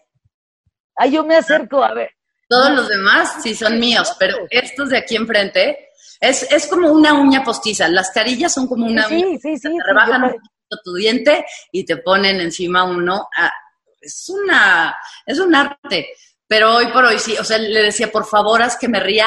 Ay, 0.96 1.10
yo 1.12 1.22
me 1.22 1.36
acerco, 1.36 1.84
a 1.84 1.92
ver. 1.92 2.12
Todos 2.48 2.70
los 2.70 2.88
demás 2.88 3.42
sí 3.42 3.54
son 3.54 3.78
míos, 3.78 4.16
pero 4.18 4.38
estos 4.48 4.88
de 4.88 4.96
aquí 4.96 5.16
enfrente 5.16 5.90
Es, 6.18 6.50
es 6.50 6.66
como 6.66 6.90
una 6.90 7.12
uña 7.12 7.44
postiza. 7.44 7.88
Las 7.88 8.10
carillas 8.10 8.54
son 8.54 8.66
como 8.66 8.86
una 8.86 9.06
Sí, 9.06 9.16
uña. 9.16 9.38
sí, 9.42 9.56
sí, 9.56 9.60
te 9.60 9.68
sí, 9.68 9.78
rebajan 9.86 10.22
un 10.24 10.30
poquito 10.30 10.76
tu 10.82 10.94
diente 10.94 11.44
y 11.72 11.84
te 11.84 11.98
ponen 11.98 12.40
encima 12.40 12.84
uno. 12.84 13.28
Ah, 13.36 13.52
es 14.00 14.30
una, 14.30 14.96
es 15.26 15.38
un 15.38 15.54
arte. 15.54 16.08
Pero 16.48 16.76
hoy 16.76 16.86
por 16.86 17.04
hoy 17.04 17.18
sí, 17.18 17.36
o 17.38 17.44
sea, 17.44 17.58
le 17.58 17.82
decía, 17.82 18.10
por 18.10 18.24
favor, 18.24 18.62
haz 18.62 18.78
que 18.78 18.88
me 18.88 18.98
ría 19.00 19.26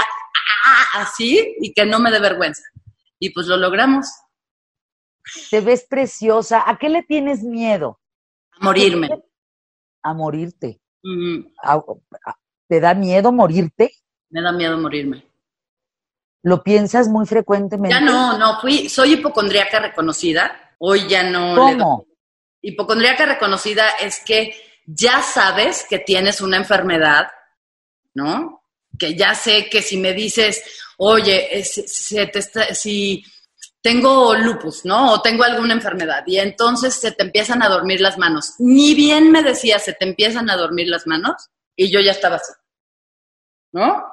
ah, 0.66 1.02
así 1.02 1.56
y 1.62 1.72
que 1.74 1.86
no 1.86 2.00
me 2.00 2.10
dé 2.10 2.18
vergüenza. 2.20 2.64
Y 3.25 3.32
pues 3.32 3.48
lo 3.48 3.58
logramos, 3.58 4.05
Te 5.50 5.60
ves 5.60 5.88
preciosa. 5.89 6.63
¿A 6.70 6.77
qué 6.77 6.88
le 6.89 7.01
tienes 7.01 7.41
miedo? 7.41 8.00
a 8.60 8.63
morirme. 8.65 9.10
A 10.03 10.13
morirte. 10.13 10.79
Mm, 11.03 11.39
A- 11.63 11.74
a- 12.25 12.38
¿Te 12.67 12.79
da 12.79 12.94
miedo 12.94 13.32
morirte? 13.32 13.91
me 14.29 14.41
da 14.44 14.51
miedo 14.51 14.77
morirme. 14.77 15.25
¿Lo 16.44 16.62
piensas 16.62 17.08
muy 17.08 17.25
frecuentemente? 17.25 17.89
Ya 17.96 18.00
no, 18.01 18.38
no, 18.38 18.60
fui, 18.62 18.88
soy 18.89 19.13
hipocondríaca 19.13 19.79
reconocida. 19.79 20.75
Hoy 20.77 21.08
ya 21.08 21.24
no 21.24 21.55
le 21.55 21.77
¿Cómo? 21.77 22.05
hipocondríaca 22.62 23.25
reconocida 23.25 23.89
es 24.01 24.20
que 24.24 24.53
ya 24.86 25.22
sabes 25.24 25.86
que 25.89 25.98
tienes 26.00 26.41
una 26.41 26.58
enfermedad, 26.58 27.27
¿no? 28.13 28.62
Que 29.00 29.15
ya 29.15 29.34
sé 29.34 29.67
que 29.72 29.82
si 29.82 29.98
me 29.98 30.13
dices, 30.13 30.63
oye, 30.98 31.58
es- 31.60 31.84
se 31.88 32.28
te 32.28 32.40
está- 32.40 32.74
si 32.74 33.24
tengo 33.82 34.34
lupus, 34.36 34.84
¿no? 34.86 35.14
O 35.14 35.22
tengo 35.22 35.44
alguna 35.44 35.74
enfermedad, 35.74 36.24
y 36.25 36.38
entonces 36.40 36.94
se 36.96 37.12
te 37.12 37.24
empiezan 37.24 37.62
a 37.62 37.70
dormir 37.70 38.02
las 38.02 38.18
manos. 38.18 38.54
Ni 38.60 38.96
bien 38.96 39.32
me 39.32 39.44
decía, 39.44 39.78
se 39.80 39.94
te 39.94 40.06
empiezan 40.06 40.50
a 40.50 40.58
dormir 40.58 40.88
las 40.88 41.06
manos, 41.06 41.50
y 41.75 41.92
yo 41.92 42.00
ya 42.00 42.12
estaba 42.12 42.38
así, 42.38 42.52
¿no? 43.74 44.04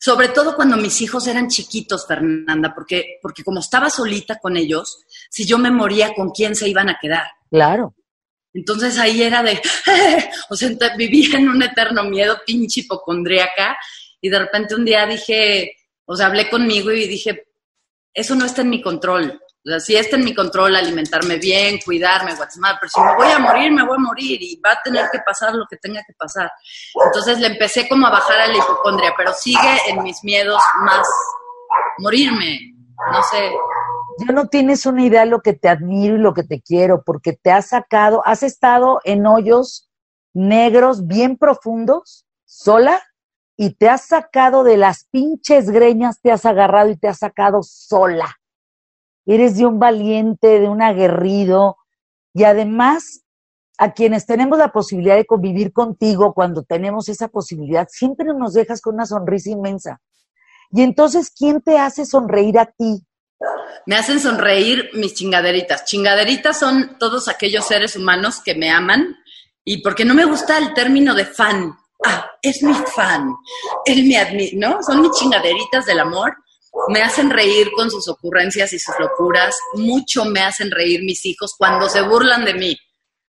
Sobre 0.00 0.28
todo 0.28 0.54
cuando 0.54 0.76
mis 0.76 1.00
hijos 1.00 1.26
eran 1.26 1.48
chiquitos, 1.48 2.06
Fernanda, 2.06 2.72
porque, 2.74 3.18
porque 3.20 3.42
como 3.42 3.60
estaba 3.60 3.90
solita 3.90 4.38
con 4.38 4.56
ellos, 4.56 5.04
si 5.30 5.44
yo 5.44 5.58
me 5.58 5.70
moría, 5.70 6.14
¿con 6.14 6.30
quién 6.30 6.54
se 6.54 6.68
iban 6.68 6.88
a 6.88 6.98
quedar? 7.00 7.26
Claro. 7.50 7.94
Entonces 8.54 8.96
ahí 8.98 9.22
era 9.22 9.42
de, 9.42 9.60
o 10.50 10.54
sea, 10.56 10.70
vivía 10.96 11.38
en 11.38 11.48
un 11.48 11.62
eterno 11.62 12.04
miedo, 12.04 12.40
pinche 12.46 12.80
hipocondríaca, 12.80 13.76
y 14.20 14.28
de 14.28 14.38
repente 14.38 14.74
un 14.74 14.84
día 14.84 15.06
dije, 15.06 15.72
o 16.10 16.16
sea, 16.16 16.26
hablé 16.26 16.48
conmigo 16.48 16.90
y 16.90 17.06
dije, 17.06 17.48
eso 18.14 18.34
no 18.34 18.46
está 18.46 18.62
en 18.62 18.70
mi 18.70 18.80
control. 18.80 19.40
O 19.64 19.68
sea, 19.68 19.78
sí 19.78 19.94
está 19.94 20.16
en 20.16 20.24
mi 20.24 20.34
control 20.34 20.74
alimentarme 20.74 21.36
bien, 21.36 21.78
cuidarme, 21.84 22.34
Guatemala, 22.34 22.78
pero 22.80 22.90
si 22.90 23.00
me 23.00 23.14
voy 23.14 23.30
a 23.30 23.38
morir, 23.38 23.70
me 23.72 23.84
voy 23.84 23.96
a 23.96 24.00
morir 24.00 24.38
y 24.40 24.58
va 24.58 24.72
a 24.72 24.82
tener 24.82 25.06
que 25.12 25.18
pasar 25.18 25.54
lo 25.54 25.66
que 25.68 25.76
tenga 25.76 26.02
que 26.06 26.14
pasar. 26.14 26.50
Entonces 27.04 27.38
le 27.40 27.48
empecé 27.48 27.86
como 27.86 28.06
a 28.06 28.10
bajar 28.10 28.40
a 28.40 28.46
la 28.46 28.56
hipocondria, 28.56 29.12
pero 29.18 29.34
sigue 29.34 29.78
en 29.88 30.02
mis 30.02 30.24
miedos 30.24 30.62
más 30.80 31.06
morirme, 31.98 32.58
no 33.12 33.22
sé. 33.24 33.50
Ya 34.20 34.32
no 34.32 34.46
tienes 34.46 34.86
una 34.86 35.04
idea 35.04 35.20
de 35.20 35.30
lo 35.30 35.42
que 35.42 35.52
te 35.52 35.68
admiro 35.68 36.16
y 36.16 36.20
lo 36.20 36.32
que 36.32 36.42
te 36.42 36.62
quiero, 36.62 37.02
porque 37.04 37.34
te 37.34 37.50
has 37.50 37.68
sacado, 37.68 38.22
has 38.24 38.42
estado 38.42 39.00
en 39.04 39.26
hoyos 39.26 39.90
negros 40.32 41.06
bien 41.06 41.36
profundos, 41.36 42.24
sola, 42.46 43.02
y 43.60 43.70
te 43.70 43.88
has 43.88 44.06
sacado 44.06 44.62
de 44.62 44.76
las 44.76 45.04
pinches 45.10 45.68
greñas, 45.68 46.20
te 46.22 46.30
has 46.30 46.46
agarrado 46.46 46.90
y 46.90 46.96
te 46.96 47.08
has 47.08 47.18
sacado 47.18 47.60
sola. 47.64 48.38
Eres 49.26 49.56
de 49.56 49.66
un 49.66 49.80
valiente, 49.80 50.60
de 50.60 50.68
un 50.68 50.80
aguerrido, 50.80 51.76
y 52.32 52.44
además 52.44 53.24
a 53.76 53.92
quienes 53.92 54.26
tenemos 54.26 54.58
la 54.58 54.70
posibilidad 54.70 55.16
de 55.16 55.26
convivir 55.26 55.72
contigo 55.72 56.34
cuando 56.34 56.62
tenemos 56.62 57.08
esa 57.08 57.26
posibilidad, 57.26 57.88
siempre 57.90 58.26
nos 58.32 58.54
dejas 58.54 58.80
con 58.80 58.94
una 58.94 59.06
sonrisa 59.06 59.50
inmensa. 59.50 60.00
Y 60.70 60.82
entonces, 60.82 61.32
¿quién 61.36 61.60
te 61.60 61.78
hace 61.78 62.06
sonreír 62.06 62.60
a 62.60 62.66
ti? 62.66 63.04
Me 63.86 63.96
hacen 63.96 64.20
sonreír 64.20 64.90
mis 64.94 65.14
chingaderitas. 65.14 65.84
Chingaderitas 65.84 66.58
son 66.58 66.96
todos 66.98 67.26
aquellos 67.26 67.66
seres 67.66 67.96
humanos 67.96 68.40
que 68.40 68.54
me 68.54 68.70
aman 68.70 69.16
y 69.64 69.82
porque 69.82 70.04
no 70.04 70.14
me 70.14 70.26
gusta 70.26 70.58
el 70.58 70.74
término 70.74 71.14
de 71.14 71.24
fan. 71.24 71.74
Ah, 72.04 72.30
es 72.42 72.62
mi 72.62 72.74
fan. 72.74 73.34
Él 73.84 74.06
me 74.06 74.50
¿no? 74.54 74.82
Son 74.82 75.00
mis 75.02 75.12
chingaderitas 75.12 75.86
del 75.86 76.00
amor. 76.00 76.36
Me 76.88 77.02
hacen 77.02 77.30
reír 77.30 77.70
con 77.74 77.90
sus 77.90 78.08
ocurrencias 78.08 78.72
y 78.72 78.78
sus 78.78 78.94
locuras. 78.98 79.56
Mucho 79.74 80.24
me 80.24 80.40
hacen 80.40 80.70
reír 80.70 81.02
mis 81.02 81.24
hijos 81.26 81.54
cuando 81.58 81.88
se 81.88 82.02
burlan 82.02 82.44
de 82.44 82.54
mí. 82.54 82.78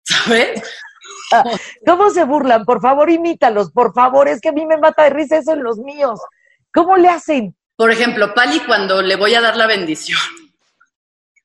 ¿Sabes? 0.04 0.62
¿Cómo 1.86 2.10
se 2.10 2.24
burlan? 2.24 2.66
Por 2.66 2.82
favor, 2.82 3.10
imítalos, 3.10 3.72
por 3.72 3.94
favor. 3.94 4.28
Es 4.28 4.40
que 4.40 4.50
a 4.50 4.54
mí 4.54 4.66
me 4.66 4.78
mata 4.78 5.04
de 5.04 5.10
risa 5.10 5.38
eso 5.38 5.54
en 5.54 5.64
los 5.64 5.78
míos. 5.78 6.20
¿Cómo 6.74 6.98
le 6.98 7.10
hacen? 7.10 7.56
Por 7.76 7.92
ejemplo, 7.92 8.34
Pali 8.34 8.60
cuando 8.62 9.02
le 9.02 9.16
voy 9.16 9.34
a 9.34 9.42
dar 9.42 9.58
la 9.58 9.68
bendición, 9.68 10.20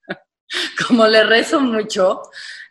como 0.87 1.07
le 1.07 1.23
rezo 1.23 1.59
mucho, 1.59 2.21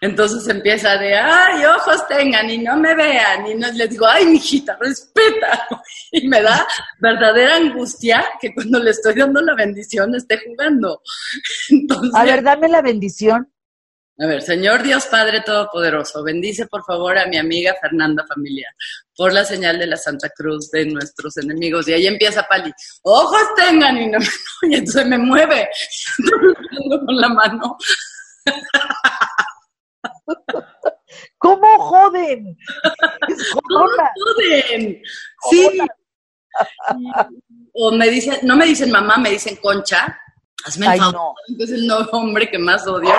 entonces 0.00 0.46
empieza 0.48 0.96
de, 0.96 1.16
ay, 1.16 1.64
ojos 1.64 2.06
tengan 2.06 2.48
y 2.48 2.58
no 2.58 2.76
me 2.76 2.94
vean, 2.94 3.46
y 3.46 3.54
no, 3.54 3.70
les 3.72 3.90
digo, 3.90 4.06
ay, 4.06 4.26
mijita, 4.26 4.76
respeta. 4.80 5.66
Y 6.10 6.26
me 6.26 6.40
da 6.40 6.66
verdadera 7.00 7.56
angustia 7.56 8.24
que 8.40 8.54
cuando 8.54 8.78
le 8.78 8.90
estoy 8.92 9.14
dando 9.14 9.42
la 9.42 9.54
bendición 9.54 10.14
esté 10.14 10.40
jugando. 10.46 11.02
Entonces, 11.68 12.14
A 12.14 12.24
ver, 12.24 12.42
dame 12.42 12.68
la 12.68 12.80
bendición. 12.80 13.52
a 14.18 14.26
ver, 14.26 14.40
Señor 14.42 14.82
Dios 14.82 15.06
Padre 15.06 15.42
Todopoderoso, 15.42 16.22
bendice 16.24 16.66
por 16.66 16.82
favor 16.84 17.18
a 17.18 17.26
mi 17.26 17.36
amiga 17.36 17.74
Fernanda 17.80 18.24
Familia 18.26 18.68
por 19.16 19.32
la 19.32 19.44
señal 19.44 19.78
de 19.78 19.86
la 19.86 19.96
Santa 19.96 20.30
Cruz 20.30 20.70
de 20.70 20.86
nuestros 20.86 21.36
enemigos. 21.36 21.86
Y 21.88 21.92
ahí 21.92 22.06
empieza 22.06 22.48
Pali, 22.48 22.72
ojos 23.02 23.42
tengan 23.56 23.96
y 23.98 24.06
no 24.06 24.18
me... 24.18 24.26
Y 24.70 24.74
entonces 24.76 25.06
me 25.06 25.18
mueve 25.18 25.68
con 27.06 27.16
la 27.16 27.28
mano. 27.28 27.76
¿Cómo 31.38 31.78
joden? 31.78 32.56
Es 33.28 33.54
¡No 33.54 33.60
jodona. 33.80 34.10
joden! 34.24 35.02
Sí. 35.50 35.78
O 37.74 37.92
me 37.92 38.08
dicen, 38.08 38.38
no 38.42 38.56
me 38.56 38.66
dicen 38.66 38.90
mamá, 38.90 39.16
me 39.18 39.30
dicen 39.30 39.56
concha. 39.56 40.18
Hazme 40.64 40.86
el 40.86 40.92
Ay, 40.92 40.98
favor. 40.98 41.14
no. 41.14 41.34
Es 41.64 41.70
el 41.70 41.86
nuevo 41.86 42.10
hombre 42.12 42.50
que 42.50 42.58
más 42.58 42.86
odio. 42.86 43.14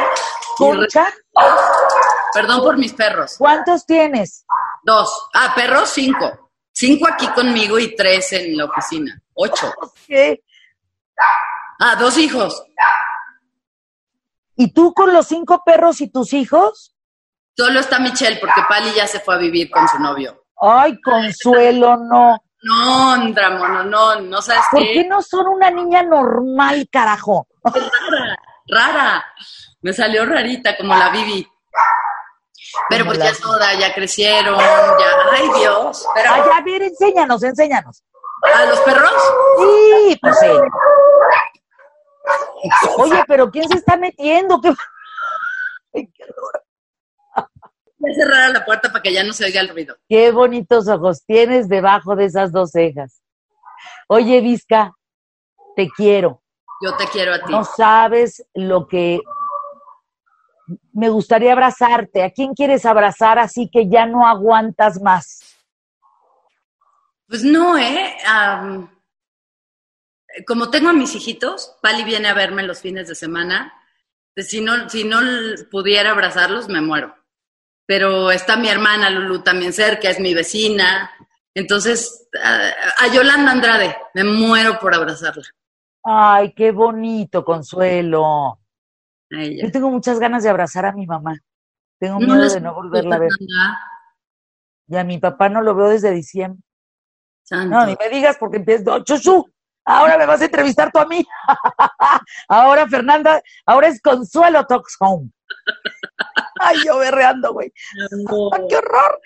Concha, 0.58 1.08
Perdón 2.34 2.60
por 2.62 2.78
mis 2.78 2.94
perros. 2.94 3.36
¿cuántos 3.38 3.86
tienes? 3.86 4.46
Dos. 4.84 5.30
Ah, 5.34 5.54
perros, 5.56 5.90
cinco. 5.90 6.52
Cinco 6.74 7.08
aquí 7.12 7.28
conmigo 7.30 7.80
y 7.80 7.96
tres 7.96 8.34
en 8.34 8.58
la 8.58 8.66
oficina. 8.66 9.22
Ocho. 9.34 9.72
¿Qué? 10.06 10.44
Ah, 11.80 11.96
dos 11.96 12.18
hijos. 12.18 12.62
¿Y 14.62 14.74
tú 14.74 14.94
con 14.94 15.14
los 15.14 15.26
cinco 15.26 15.64
perros 15.66 16.02
y 16.02 16.10
tus 16.10 16.34
hijos? 16.34 16.94
Solo 17.56 17.80
está 17.80 17.98
Michelle 17.98 18.40
porque 18.42 18.62
Pali 18.68 18.92
ya 18.94 19.08
se 19.08 19.22
fue 19.22 19.36
a 19.36 19.38
vivir 19.38 19.72
con 19.72 19.88
su 19.88 19.98
novio. 20.00 20.44
Ay, 20.62 21.00
Consuelo, 21.02 21.96
no. 21.96 22.38
No, 22.62 23.12
Andramo, 23.12 23.66
no, 23.70 23.84
no, 23.86 24.20
no 24.20 24.42
sabes 24.42 24.64
¿Por 24.70 24.82
qué. 24.82 24.94
qué 24.96 25.06
no 25.06 25.22
son 25.22 25.48
una 25.48 25.72
niña 25.72 26.04
normal, 26.04 26.90
carajo? 26.92 27.48
Rara, 27.64 28.38
rara. 28.68 29.26
Me 29.82 29.94
salió 29.94 30.26
rarita 30.26 30.76
como 30.76 30.94
la 30.94 31.08
Bibi. 31.10 31.48
Pero 32.90 33.06
Como 33.06 33.16
pues 33.16 33.20
la- 33.20 33.32
ya 33.32 33.42
toda, 33.42 33.74
ya 33.76 33.94
crecieron, 33.94 34.60
ya. 34.60 35.12
Ay, 35.32 35.50
Dios. 35.58 36.06
Pero, 36.16 36.34
Ay, 36.34 36.42
a 36.54 36.62
ver, 36.64 36.82
enséñanos, 36.84 37.42
enséñanos. 37.44 38.04
¿A 38.54 38.66
los 38.66 38.80
perros? 38.82 39.14
Sí, 39.58 40.18
pues 40.22 40.38
sí. 40.40 40.48
Oye, 42.98 43.24
pero 43.28 43.50
¿quién 43.50 43.68
se 43.68 43.78
está 43.78 43.98
metiendo? 43.98 44.60
¿Qué... 44.62 44.74
Ay, 45.94 46.12
qué 46.14 46.24
horror. 46.24 46.64
Voy 47.98 48.12
a 48.12 48.16
cerrar 48.16 48.50
la 48.52 48.64
puerta 48.64 48.90
para 48.90 49.02
que 49.02 49.14
ya 49.14 49.24
no 49.24 49.34
se 49.34 49.46
oiga 49.46 49.62
el 49.62 49.70
ruido. 49.70 49.96
Qué 50.08 50.32
bonitos 50.32 50.88
ojos 50.88 51.26
tienes 51.26 51.68
debajo 51.68 52.16
de 52.16 52.26
esas 52.26 52.52
dos 52.52 52.72
cejas. 52.72 53.22
Oye, 54.08 54.40
Vizca, 54.40 54.94
te 55.76 55.90
quiero. 55.90 56.42
Yo 56.82 56.96
te 56.96 57.08
quiero 57.08 57.34
a 57.34 57.40
ti. 57.40 57.52
No 57.52 57.66
sabes 57.66 58.46
lo 58.54 58.88
que 58.88 59.20
me 60.94 61.10
gustaría 61.10 61.52
abrazarte. 61.52 62.24
¿A 62.24 62.32
quién 62.32 62.54
quieres 62.54 62.86
abrazar 62.86 63.38
así 63.38 63.70
que 63.70 63.90
ya 63.90 64.06
no 64.06 64.26
aguantas 64.26 65.02
más? 65.02 65.40
Pues 67.28 67.44
no, 67.44 67.78
¿eh? 67.78 68.16
Como 70.46 70.70
tengo 70.70 70.90
a 70.90 70.94
mis 70.94 71.16
hijitos, 71.16 71.76
Pali 71.82 72.04
viene 72.04 72.28
a 72.28 72.34
verme 72.34 72.64
los 72.64 72.82
fines 72.82 73.08
de 73.08 73.16
semana. 73.16 73.74
Si 74.36 74.62
no, 74.62 74.90
si 74.90 75.04
no 75.04 75.20
pudiera 75.70 76.12
abrazarlos, 76.12 76.70
me 76.70 76.82
muero. 76.82 77.16
Pero 77.86 78.32
está 78.32 78.56
mi 78.56 78.70
hermana 78.70 79.10
Lulu 79.10 79.42
también 79.42 79.74
cerca, 79.74 80.10
es 80.10 80.20
mi 80.20 80.34
vecina. 80.34 81.12
Entonces, 81.54 82.30
a, 82.42 82.72
a 83.04 83.08
Yolanda 83.14 83.52
Andrade, 83.52 83.96
me 84.14 84.24
muero 84.24 84.80
por 84.80 84.94
abrazarla. 84.94 85.44
Ay, 86.04 86.54
qué 86.54 86.72
bonito, 86.72 87.44
Consuelo. 87.44 88.60
Yo 89.30 89.72
tengo 89.72 89.90
muchas 89.90 90.20
ganas 90.20 90.44
de 90.44 90.50
abrazar 90.50 90.86
a 90.86 90.92
mi 90.92 91.06
mamá. 91.06 91.38
Tengo 92.00 92.20
miedo 92.20 92.50
de 92.50 92.62
no 92.62 92.74
volverla 92.74 93.16
a 93.18 93.20
ver. 93.20 93.30
Y 94.88 94.96
a 94.96 95.04
mi 95.04 95.18
papá 95.20 95.50
no 95.50 95.62
lo 95.62 95.76
veo 95.76 95.90
desde 95.90 96.12
diciembre. 96.12 96.64
santo. 97.44 97.76
No, 97.76 97.86
ni 97.86 97.96
me 97.96 98.10
digas 98.10 98.38
porque 98.40 98.58
empiezo, 98.58 99.04
chuchu, 99.04 99.46
Ahora 99.90 100.18
me 100.20 100.28
vas 100.28 100.40
a 100.42 100.46
entrevistar 100.46 100.92
tú 100.92 101.00
a 101.00 101.06
mí. 101.06 101.26
ahora, 102.48 102.88
Fernanda, 102.88 103.42
ahora 103.66 103.88
es 103.88 104.00
Consuelo 104.02 104.64
Talks 104.66 104.96
Home. 105.00 105.32
Ay, 106.62 106.78
yo 106.86 107.00
berreando, 107.00 107.54
güey. 107.54 107.74
¡Qué 108.70 108.76
horror! 108.76 109.22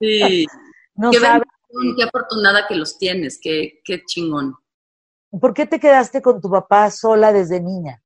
Sí. 0.00 0.46
No 0.96 1.10
qué, 1.10 1.18
qué 1.18 2.04
afortunada 2.04 2.68
que 2.68 2.76
los 2.76 2.96
tienes, 2.98 3.40
qué, 3.42 3.80
qué 3.84 4.04
chingón. 4.04 4.54
¿Por 5.40 5.52
qué 5.52 5.66
te 5.66 5.80
quedaste 5.80 6.22
con 6.22 6.40
tu 6.40 6.48
papá 6.48 6.88
sola 6.92 7.32
desde 7.32 7.60
niña? 7.60 8.00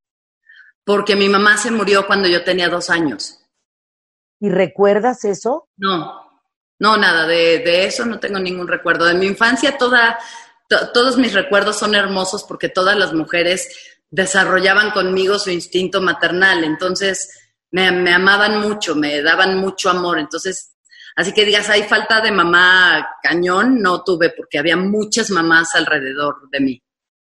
Porque 0.86 1.14
mi 1.14 1.28
mamá 1.28 1.58
se 1.58 1.70
murió 1.70 2.06
cuando 2.06 2.26
yo 2.26 2.42
tenía 2.44 2.70
dos 2.70 2.88
años. 2.88 3.44
¿Y 4.40 4.48
recuerdas 4.48 5.22
eso? 5.26 5.68
No, 5.76 6.28
no, 6.78 6.96
nada, 6.96 7.26
de, 7.26 7.58
de 7.58 7.84
eso 7.84 8.06
no 8.06 8.18
tengo 8.18 8.38
ningún 8.38 8.68
recuerdo. 8.68 9.04
De 9.04 9.12
mi 9.12 9.26
infancia 9.26 9.76
toda, 9.76 10.18
todos 10.68 11.16
mis 11.16 11.34
recuerdos 11.34 11.78
son 11.78 11.94
hermosos 11.94 12.44
porque 12.44 12.68
todas 12.68 12.96
las 12.96 13.12
mujeres 13.12 13.96
desarrollaban 14.10 14.90
conmigo 14.90 15.38
su 15.38 15.50
instinto 15.50 16.00
maternal, 16.00 16.64
entonces 16.64 17.30
me, 17.70 17.90
me 17.90 18.12
amaban 18.12 18.60
mucho, 18.60 18.94
me 18.94 19.22
daban 19.22 19.58
mucho 19.58 19.90
amor, 19.90 20.18
entonces 20.18 20.74
Así 21.18 21.32
que 21.32 21.44
digas, 21.44 21.68
hay 21.68 21.82
falta 21.82 22.20
de 22.20 22.30
mamá 22.30 23.16
cañón, 23.20 23.82
no 23.82 24.04
tuve 24.04 24.30
porque 24.30 24.56
había 24.56 24.76
muchas 24.76 25.30
mamás 25.30 25.74
alrededor 25.74 26.48
de 26.48 26.60
mí. 26.60 26.82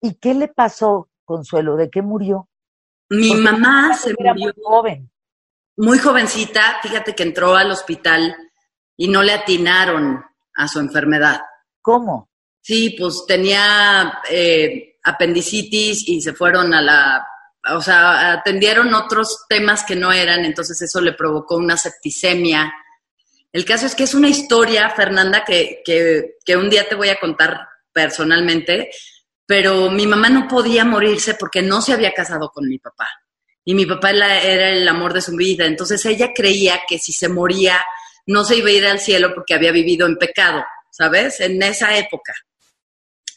¿Y 0.01 0.15
qué 0.15 0.33
le 0.33 0.49
pasó, 0.49 1.09
Consuelo? 1.23 1.77
¿De 1.77 1.89
qué 1.89 2.01
murió? 2.01 2.49
Mi 3.09 3.33
mamá 3.33 3.93
se 3.93 4.13
murió 4.13 4.35
muy 4.35 4.53
joven. 4.61 5.09
Muy 5.77 5.99
jovencita, 5.99 6.79
fíjate 6.81 7.15
que 7.15 7.23
entró 7.23 7.55
al 7.55 7.71
hospital 7.71 8.35
y 8.97 9.07
no 9.07 9.23
le 9.23 9.31
atinaron 9.31 10.21
a 10.53 10.67
su 10.67 10.81
enfermedad. 10.81 11.39
¿Cómo? 11.81 12.29
Sí, 12.61 12.95
pues 12.97 13.23
tenía 13.27 14.19
eh, 14.29 14.97
apendicitis 15.03 16.07
y 16.07 16.21
se 16.21 16.33
fueron 16.33 16.73
a 16.73 16.81
la, 16.81 17.27
o 17.73 17.81
sea, 17.81 18.33
atendieron 18.33 18.93
otros 18.93 19.45
temas 19.47 19.83
que 19.83 19.95
no 19.95 20.11
eran, 20.11 20.43
entonces 20.43 20.81
eso 20.81 20.99
le 20.99 21.13
provocó 21.13 21.55
una 21.55 21.77
septicemia 21.77 22.71
el 23.57 23.65
caso 23.65 23.85
es 23.85 23.95
que 23.95 24.03
es 24.03 24.13
una 24.13 24.29
historia, 24.29 24.89
Fernanda, 24.89 25.43
que, 25.43 25.81
que, 25.83 26.57
un 26.57 26.69
día 26.69 26.87
te 26.87 26.93
voy 26.95 27.09
a 27.09 27.19
contar 27.19 27.67
personalmente, 27.91 28.91
pero 29.45 29.89
mi 29.89 30.05
mamá 30.05 30.29
no 30.29 30.47
podía 30.47 30.83
morirse 30.85 31.33
porque 31.33 31.61
no 31.61 31.81
se 31.81 31.93
había 31.93 32.13
casado 32.13 32.49
con 32.49 32.67
mi 32.67 32.77
papá. 32.77 33.09
Y 33.63 33.73
mi 33.73 33.85
papá 33.85 34.11
era 34.11 34.69
el 34.69 34.87
amor 34.87 35.11
de 35.13 35.21
su 35.21 35.35
vida. 35.35 35.65
Entonces 35.65 36.05
ella 36.05 36.33
creía 36.35 36.81
que 36.87 36.99
si 36.99 37.13
se 37.13 37.29
moría 37.29 37.81
no 38.27 38.43
se 38.43 38.57
iba 38.57 38.69
a 38.69 38.73
ir 38.73 38.85
al 38.85 38.99
cielo 38.99 39.33
porque 39.33 39.55
había 39.55 39.71
vivido 39.71 40.05
en 40.05 40.17
pecado, 40.17 40.63
¿sabes? 40.97 41.39
En 41.39 41.61
esa 41.61 41.95
época. 41.95 42.33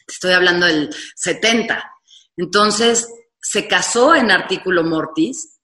Estoy 0.07 0.33
hablando 0.33 0.65
del 0.65 0.89
70. 1.15 1.91
Entonces 2.37 3.07
se 3.39 3.67
casó 3.67 4.15
en 4.15 4.31
artículo 4.31 4.83
mortis 4.83 5.59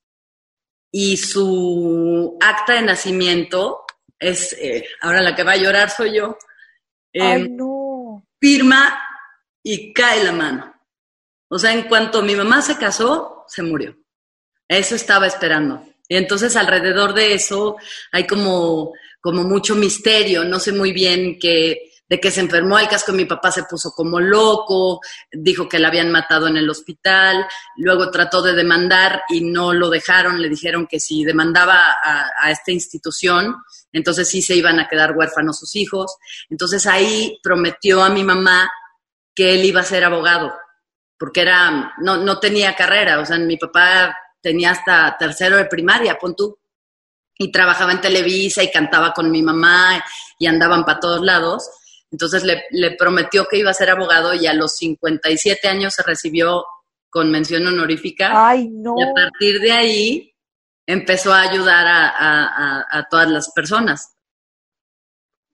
y 0.91 1.17
su 1.17 2.37
acta 2.39 2.73
de 2.73 2.83
nacimiento 2.83 3.85
es, 4.19 4.53
eh, 4.53 4.87
ahora 5.01 5.21
la 5.21 5.35
que 5.35 5.43
va 5.43 5.53
a 5.53 5.57
llorar 5.57 5.89
soy 5.89 6.15
yo. 6.17 6.37
Ay, 7.13 7.41
em, 7.41 7.55
no. 7.55 8.25
Firma 8.39 8.99
y 9.63 9.91
cae 9.93 10.23
la 10.23 10.31
mano. 10.31 10.73
O 11.49 11.57
sea, 11.57 11.73
en 11.73 11.83
cuanto 11.87 12.21
mi 12.21 12.35
mamá 12.35 12.61
se 12.61 12.77
casó, 12.77 13.45
se 13.47 13.63
murió. 13.63 13.97
Eso 14.67 14.95
estaba 14.95 15.27
esperando. 15.27 15.83
Entonces 16.09 16.55
alrededor 16.55 17.13
de 17.13 17.33
eso 17.33 17.77
hay 18.11 18.25
como, 18.25 18.93
como 19.19 19.43
mucho 19.43 19.75
misterio. 19.75 20.43
No 20.43 20.59
sé 20.59 20.71
muy 20.71 20.91
bien 20.91 21.37
qué, 21.39 21.87
de 22.09 22.19
que 22.19 22.31
se 22.31 22.39
enfermó 22.39 22.79
el 22.79 22.87
casco, 22.87 23.11
mi 23.11 23.25
papá 23.25 23.51
se 23.51 23.63
puso 23.63 23.91
como 23.91 24.19
loco, 24.19 25.01
dijo 25.31 25.67
que 25.67 25.79
la 25.79 25.89
habían 25.89 26.11
matado 26.11 26.47
en 26.47 26.55
el 26.55 26.69
hospital, 26.69 27.45
luego 27.75 28.09
trató 28.09 28.41
de 28.41 28.53
demandar 28.53 29.23
y 29.29 29.41
no 29.41 29.73
lo 29.73 29.89
dejaron, 29.89 30.41
le 30.41 30.49
dijeron 30.49 30.87
que 30.87 30.99
si 30.99 31.25
demandaba 31.25 31.97
a, 32.01 32.49
esta 32.49 32.71
institución, 32.71 33.55
entonces 33.91 34.29
sí 34.29 34.41
se 34.41 34.55
iban 34.55 34.79
a 34.79 34.87
quedar 34.87 35.17
huérfanos 35.17 35.59
sus 35.59 35.75
hijos. 35.75 36.15
Entonces 36.49 36.87
ahí 36.87 37.39
prometió 37.43 38.03
a 38.03 38.09
mi 38.09 38.23
mamá 38.23 38.69
que 39.35 39.55
él 39.55 39.65
iba 39.65 39.81
a 39.81 39.85
ser 39.85 40.05
abogado, 40.05 40.53
porque 41.17 41.41
era, 41.41 41.93
no, 41.99 42.17
no 42.17 42.39
tenía 42.39 42.75
carrera, 42.75 43.19
o 43.19 43.25
sea, 43.25 43.37
mi 43.37 43.57
papá 43.57 44.15
tenía 44.41 44.71
hasta 44.71 45.15
tercero 45.17 45.57
de 45.57 45.65
primaria, 45.65 46.17
pon 46.17 46.35
tú, 46.35 46.57
y 47.37 47.51
trabajaba 47.51 47.91
en 47.91 48.01
Televisa 48.01 48.63
y 48.63 48.71
cantaba 48.71 49.13
con 49.13 49.29
mi 49.29 49.41
mamá 49.41 50.03
y 50.39 50.47
andaban 50.47 50.83
para 50.85 50.99
todos 50.99 51.21
lados. 51.21 51.69
Entonces 52.11 52.43
le, 52.43 52.91
prometió 52.97 53.45
que 53.47 53.57
iba 53.57 53.69
a 53.69 53.75
ser 53.75 53.89
abogado 53.89 54.33
y 54.33 54.47
a 54.47 54.53
los 54.53 54.75
57 54.77 55.67
años 55.67 55.93
se 55.93 56.03
recibió 56.03 56.65
con 57.09 57.29
mención 57.31 57.67
honorífica. 57.67 58.49
Ay, 58.49 58.69
no. 58.69 58.95
Y 58.97 59.03
a 59.03 59.13
partir 59.13 59.59
de 59.59 59.71
ahí 59.71 60.33
empezó 60.85 61.33
a 61.33 61.41
ayudar 61.41 61.85
a, 61.87 63.07
todas 63.09 63.29
las 63.29 63.51
personas. 63.51 64.13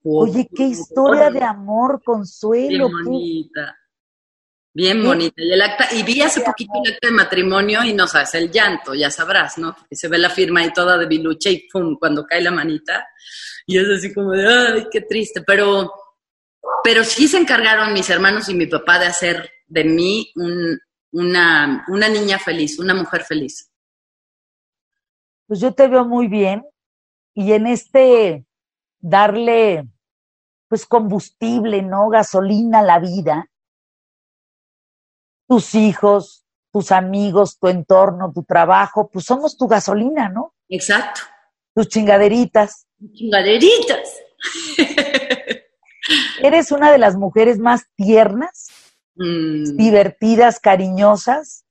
Oye, 0.04 0.48
qué 0.54 0.64
historia 0.64 1.32
de 1.32 1.44
amor, 1.44 2.02
consuelo. 2.04 2.88
Bien 2.90 3.04
bonita. 3.04 3.78
Bien 4.74 5.04
bonita. 5.04 5.36
Y, 5.38 5.52
el 5.52 5.62
acta, 5.62 5.88
y 5.94 6.04
vi 6.04 6.22
hace 6.22 6.42
poquito 6.42 6.74
el 6.84 6.94
acta 6.94 7.08
de 7.08 7.14
matrimonio 7.14 7.84
y 7.84 7.94
no 7.94 8.08
sabes, 8.08 8.34
el 8.34 8.52
llanto, 8.52 8.94
ya 8.94 9.12
sabrás, 9.12 9.58
¿no? 9.58 9.76
Porque 9.76 9.96
se 9.96 10.08
ve 10.08 10.18
la 10.18 10.30
firma 10.30 10.62
ahí 10.62 10.74
toda 10.74 10.98
de 10.98 11.06
biluche 11.06 11.52
y 11.52 11.68
pum, 11.70 11.98
cuando 12.00 12.26
cae 12.26 12.42
la 12.42 12.52
manita. 12.52 13.08
Y 13.68 13.78
es 13.78 13.88
así 13.88 14.14
como 14.14 14.32
de, 14.32 14.48
ay, 14.48 14.88
qué 14.92 15.02
triste. 15.02 15.42
Pero 15.46 15.92
pero 16.84 17.04
sí 17.04 17.28
se 17.28 17.38
encargaron 17.38 17.94
mis 17.94 18.10
hermanos 18.10 18.50
y 18.50 18.54
mi 18.54 18.68
papá 18.68 19.00
de 19.00 19.06
hacer 19.06 19.50
de 19.68 19.86
mí 19.86 20.32
una, 21.14 21.86
una 21.88 22.10
niña 22.10 22.40
feliz, 22.40 22.80
una 22.80 22.94
mujer 22.94 23.24
feliz. 23.24 23.72
Pues 25.48 25.60
yo 25.60 25.74
te 25.74 25.88
veo 25.88 26.06
muy 26.06 26.28
bien 26.28 26.66
y 27.34 27.54
en 27.54 27.68
este 27.68 28.46
darle 29.00 29.88
pues 30.68 30.86
combustible, 30.86 31.82
¿no? 31.82 32.10
Gasolina 32.10 32.80
a 32.80 32.84
la 32.84 33.00
vida. 33.00 33.50
Tus 35.54 35.76
hijos, 35.76 36.44
tus 36.72 36.92
amigos, 36.92 37.60
tu 37.60 37.68
entorno, 37.68 38.32
tu 38.34 38.42
trabajo, 38.44 39.12
pues 39.14 39.26
somos 39.26 39.56
tu 39.56 39.68
gasolina, 39.68 40.28
¿no? 40.28 40.56
Exacto. 40.68 41.22
Tus 41.76 41.90
chingaderitas. 41.90 42.88
Chingaderitas. 43.14 44.18
Eres 46.42 46.72
una 46.72 46.92
de 46.92 46.98
las 46.98 47.16
mujeres 47.18 47.60
más 47.60 47.84
tiernas, 47.96 48.70
mm. 49.14 49.78
divertidas, 49.78 50.60
cariñosas, 50.60 51.66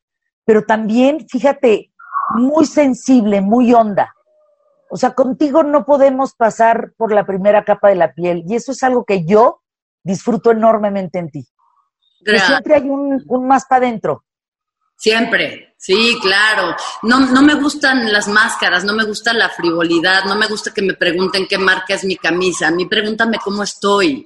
pero 0.45 0.65
también, 0.65 1.27
fíjate, 1.29 1.93
muy 2.37 2.67
sensible, 2.67 3.41
muy 3.41 3.75
honda. 3.75 4.15
O 4.91 4.97
sea, 4.97 5.15
contigo 5.15 5.65
no 5.65 5.85
podemos 5.85 6.35
pasar 6.37 6.93
por 6.97 7.13
la 7.13 7.27
primera 7.27 7.65
capa 7.65 7.89
de 7.89 7.97
la 7.97 8.15
piel 8.15 8.45
y 8.47 8.55
eso 8.55 8.71
es 8.71 8.85
algo 8.85 9.05
que 9.05 9.25
yo 9.25 9.61
disfruto 10.05 10.53
enormemente 10.53 11.19
en 11.19 11.33
ti. 11.33 11.49
Siempre 12.25 12.75
hay 12.77 12.89
un, 12.89 13.23
un 13.27 13.47
más 13.47 13.65
para 13.67 13.87
adentro. 13.87 14.25
Siempre, 15.03 15.75
sí, 15.79 16.17
claro. 16.23 16.77
No, 17.03 17.19
no 17.19 17.43
me 17.43 17.55
gustan 17.55 18.13
las 18.13 18.29
máscaras, 18.29 18.85
no 18.85 18.93
me 18.93 19.03
gusta 19.03 19.33
la 19.33 19.49
frivolidad, 19.49 20.27
no 20.27 20.37
me 20.37 20.47
gusta 20.47 20.73
que 20.73 20.81
me 20.81 20.95
pregunten 20.95 21.49
qué 21.49 21.59
marca 21.59 21.95
es 21.95 22.05
mi 22.05 22.15
camisa. 22.15 22.69
A 22.69 22.71
mí 22.71 22.87
pregúntame 22.87 23.39
cómo 23.43 23.65
estoy, 23.65 24.25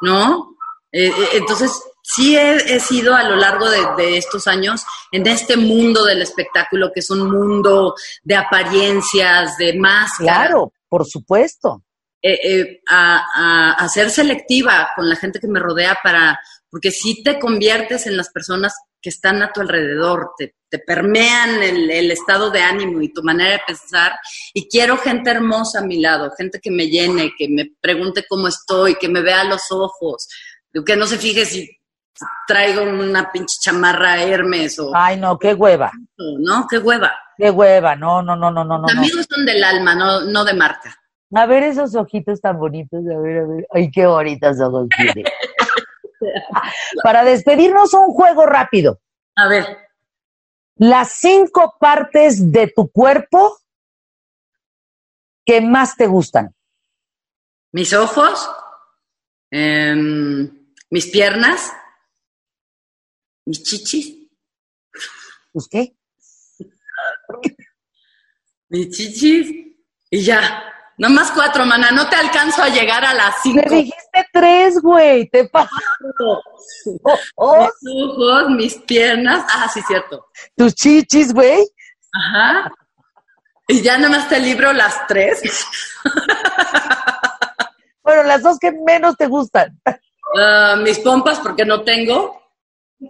¿no? 0.00 0.56
Eh, 0.90 1.08
eh, 1.08 1.28
entonces, 1.34 1.82
sí 2.00 2.34
he, 2.34 2.80
sido 2.80 3.14
a 3.14 3.24
lo 3.24 3.36
largo 3.36 3.68
de, 3.68 4.16
estos 4.16 4.46
años 4.46 4.86
en 5.12 5.26
este 5.26 5.58
mundo 5.58 6.02
del 6.06 6.22
espectáculo, 6.22 6.90
que 6.94 7.00
es 7.00 7.10
un 7.10 7.30
mundo 7.30 7.94
de 8.22 8.36
apariencias, 8.36 9.58
de 9.58 9.78
máscaras. 9.78 10.46
Claro, 10.46 10.72
por 10.88 11.04
supuesto. 11.04 11.82
Eh, 12.22 12.80
a, 12.88 13.74
a, 13.78 13.88
ser 13.88 14.10
selectiva 14.10 14.88
con 14.96 15.08
la 15.08 15.14
gente 15.14 15.38
que 15.38 15.46
me 15.46 15.60
rodea 15.60 15.96
para, 16.02 16.40
porque 16.70 16.90
si 16.90 17.22
te 17.22 17.38
conviertes 17.38 18.06
en 18.06 18.16
las 18.16 18.30
personas 18.30 18.74
que 19.00 19.10
están 19.10 19.42
a 19.42 19.52
tu 19.52 19.60
alrededor, 19.60 20.32
te, 20.36 20.54
permean 20.86 21.62
el, 21.62 22.10
estado 22.10 22.50
de 22.50 22.60
ánimo 22.60 23.00
y 23.00 23.12
tu 23.12 23.22
manera 23.22 23.52
de 23.52 23.60
pensar. 23.66 24.12
Y 24.52 24.68
quiero 24.68 24.98
gente 24.98 25.30
hermosa 25.30 25.78
a 25.78 25.86
mi 25.86 26.00
lado, 26.00 26.30
gente 26.36 26.60
que 26.60 26.70
me 26.70 26.88
llene, 26.88 27.32
que 27.38 27.48
me 27.48 27.70
pregunte 27.80 28.24
cómo 28.28 28.48
estoy, 28.48 28.96
que 28.96 29.08
me 29.08 29.22
vea 29.22 29.40
a 29.40 29.44
los 29.44 29.70
ojos, 29.70 30.28
que 30.84 30.96
no 30.96 31.06
se 31.06 31.16
fije 31.16 31.46
si 31.46 31.70
traigo 32.46 32.82
una 32.82 33.30
pinche 33.30 33.56
chamarra 33.60 34.22
Hermes 34.22 34.78
o... 34.78 34.90
Ay, 34.94 35.16
no, 35.16 35.38
qué 35.38 35.54
hueva. 35.54 35.90
¿No? 36.18 36.66
Qué 36.68 36.78
hueva. 36.78 37.14
Qué 37.38 37.50
hueva, 37.50 37.96
no, 37.96 38.22
no, 38.22 38.36
no, 38.36 38.50
no, 38.50 38.64
no. 38.64 38.78
Los 38.80 38.96
amigos 38.96 39.26
son 39.30 39.46
del 39.46 39.62
alma, 39.62 39.94
no, 39.94 40.22
no 40.22 40.44
de 40.44 40.54
marca. 40.54 40.94
A 41.34 41.46
ver 41.46 41.64
esos 41.64 41.94
ojitos 41.94 42.40
tan 42.40 42.58
bonitos, 42.58 43.00
a 43.06 43.18
ver, 43.20 43.38
a 43.38 43.46
ver. 43.46 43.66
Ay, 43.72 43.90
qué 43.90 44.06
bonitos 44.06 44.60
ojos 44.60 44.88
tiene. 44.96 45.24
Para 47.02 47.24
despedirnos, 47.24 47.94
un 47.94 48.12
juego 48.12 48.46
rápido. 48.46 49.00
A 49.36 49.48
ver. 49.48 49.78
Las 50.76 51.12
cinco 51.12 51.76
partes 51.80 52.52
de 52.52 52.68
tu 52.68 52.90
cuerpo 52.90 53.58
que 55.44 55.60
más 55.60 55.96
te 55.96 56.06
gustan. 56.06 56.54
Mis 57.72 57.92
ojos, 57.92 58.50
em, 59.50 60.72
mis 60.90 61.06
piernas, 61.06 61.72
mis 63.46 63.62
chichis. 63.62 64.16
¿Pues 65.52 65.68
qué? 65.68 65.96
Mis 68.68 68.90
chichis. 68.90 69.66
Y 70.10 70.22
ya. 70.22 70.62
Nomás 70.98 71.30
cuatro, 71.30 71.64
mana. 71.64 71.90
No 71.90 72.08
te 72.08 72.16
alcanzo 72.16 72.62
a 72.62 72.68
llegar 72.68 73.04
a 73.04 73.14
las 73.14 73.42
cinco. 73.42 73.62
Me 73.68 73.76
dijiste 73.76 74.05
tres, 74.36 74.80
güey. 74.80 75.28
Te 75.28 75.48
paso. 75.48 75.70
Oh, 76.20 76.42
oh. 77.36 77.68
Mis 77.82 78.04
ojos, 78.04 78.50
mis 78.50 78.74
piernas. 78.78 79.44
Ah, 79.50 79.68
sí, 79.72 79.80
cierto. 79.82 80.26
Tus 80.56 80.74
chichis, 80.74 81.32
güey. 81.32 81.66
Ajá. 82.12 82.72
Y 83.68 83.82
ya 83.82 83.98
nomás 83.98 84.28
te 84.28 84.38
libro 84.38 84.72
las 84.72 85.06
tres. 85.06 85.42
bueno, 88.02 88.22
las 88.24 88.42
dos 88.42 88.58
que 88.58 88.72
menos 88.72 89.16
te 89.16 89.26
gustan. 89.26 89.80
Uh, 89.86 90.76
mis 90.82 90.98
pompas, 91.00 91.40
porque 91.40 91.64
no 91.64 91.82
tengo. 91.82 92.40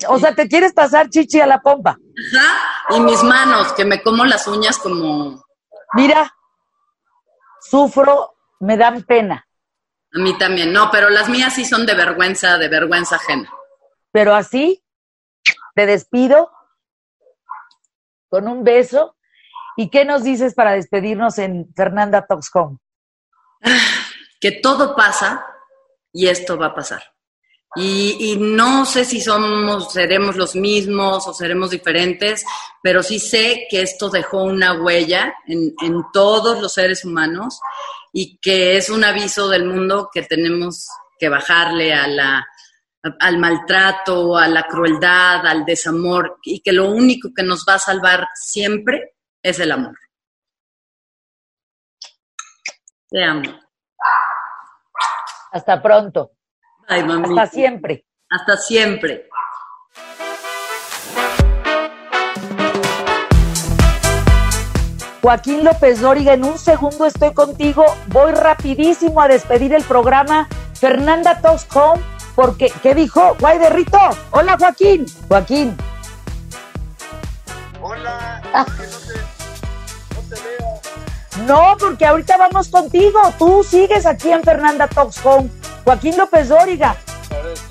O 0.08 0.18
sea, 0.18 0.34
¿te 0.34 0.48
quieres 0.48 0.72
pasar 0.72 1.10
chichi 1.10 1.40
a 1.40 1.46
la 1.46 1.60
pompa? 1.60 1.90
Ajá. 1.90 2.96
Y 2.96 3.00
mis 3.00 3.22
manos, 3.22 3.72
que 3.72 3.84
me 3.84 4.02
como 4.02 4.24
las 4.24 4.46
uñas 4.46 4.78
como. 4.78 5.44
Mira, 5.94 6.32
sufro, 7.60 8.36
me 8.60 8.76
dan 8.76 9.02
pena. 9.02 9.45
A 10.12 10.18
mí 10.18 10.36
también, 10.38 10.72
no, 10.72 10.90
pero 10.90 11.10
las 11.10 11.28
mías 11.28 11.54
sí 11.54 11.64
son 11.64 11.84
de 11.86 11.94
vergüenza, 11.94 12.58
de 12.58 12.68
vergüenza 12.68 13.16
ajena. 13.16 13.50
Pero 14.12 14.34
así, 14.34 14.82
te 15.74 15.86
despido 15.86 16.50
con 18.28 18.48
un 18.48 18.64
beso. 18.64 19.16
¿Y 19.76 19.90
qué 19.90 20.04
nos 20.04 20.24
dices 20.24 20.54
para 20.54 20.72
despedirnos 20.72 21.38
en 21.38 21.72
Fernanda 21.74 22.26
Talks 22.26 22.50
Home? 22.54 22.78
Que 24.40 24.52
todo 24.52 24.94
pasa 24.94 25.46
y 26.12 26.28
esto 26.28 26.56
va 26.56 26.66
a 26.66 26.74
pasar. 26.74 27.15
Y, 27.76 28.36
no 28.40 28.86
sé 28.86 29.04
si 29.04 29.20
somos, 29.20 29.92
seremos 29.92 30.36
los 30.36 30.56
mismos 30.56 31.26
o 31.26 31.34
seremos 31.34 31.70
diferentes, 31.70 32.44
pero 32.82 33.02
sí 33.02 33.18
sé 33.18 33.66
que 33.68 33.82
esto 33.82 34.08
dejó 34.08 34.44
una 34.44 34.80
huella 34.80 35.34
en, 35.46 35.74
en 35.82 36.02
todos 36.12 36.60
los 36.60 36.72
seres 36.72 37.04
humanos 37.04 37.60
y 38.12 38.38
que 38.38 38.78
es 38.78 38.88
un 38.88 39.04
aviso 39.04 39.48
del 39.48 39.66
mundo 39.66 40.08
que 40.12 40.22
tenemos 40.22 40.86
que 41.18 41.28
bajarle 41.28 41.92
a 41.92 42.06
la, 42.06 42.46
al 43.20 43.38
maltrato, 43.38 44.36
a 44.36 44.48
la 44.48 44.66
crueldad, 44.66 45.46
al 45.46 45.64
desamor, 45.64 46.38
y 46.42 46.60
que 46.60 46.72
lo 46.72 46.90
único 46.90 47.30
que 47.34 47.42
nos 47.42 47.64
va 47.68 47.74
a 47.74 47.78
salvar 47.78 48.28
siempre 48.34 49.16
es 49.42 49.60
el 49.60 49.72
amor. 49.72 49.96
Te 53.08 53.22
amo. 53.22 53.60
Hasta 55.52 55.80
pronto. 55.80 56.35
Ay. 56.88 57.02
Hasta 57.02 57.46
siempre. 57.46 58.04
Hasta 58.30 58.56
siempre. 58.56 59.28
Joaquín 65.22 65.64
López 65.64 66.00
Dóriga, 66.00 66.34
en 66.34 66.44
un 66.44 66.56
segundo 66.56 67.04
estoy 67.04 67.34
contigo. 67.34 67.84
Voy 68.08 68.30
rapidísimo 68.30 69.20
a 69.20 69.26
despedir 69.26 69.74
el 69.74 69.82
programa. 69.82 70.48
Fernanda 70.74 71.40
Talks 71.40 71.66
Home, 71.74 72.00
porque, 72.36 72.72
¿qué 72.80 72.94
dijo? 72.94 73.36
Guay 73.40 73.58
de 73.58 73.70
Rito. 73.70 73.98
Hola, 74.30 74.56
Joaquín. 74.56 75.04
Joaquín. 75.26 75.76
Hola. 77.80 78.40
no, 78.54 80.22
te, 80.28 80.34
veo. 80.42 81.46
No, 81.46 81.76
porque 81.76 82.06
ahorita 82.06 82.36
vamos 82.36 82.68
contigo. 82.68 83.20
Tú 83.36 83.64
sigues 83.64 84.06
aquí 84.06 84.30
en 84.30 84.44
Fernanda 84.44 84.86
Talks 84.86 85.24
Home. 85.26 85.50
Joaquín 85.86 86.16
López 86.16 86.48
Dóriga. 86.48 86.96
Por 87.28 87.46
eso. 87.46 87.64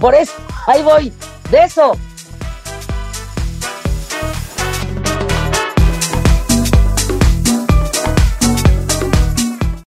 Por 0.00 0.14
eso, 0.14 0.32
ahí 0.66 0.82
voy. 0.82 1.12
De 1.50 1.58
eso. 1.58 1.92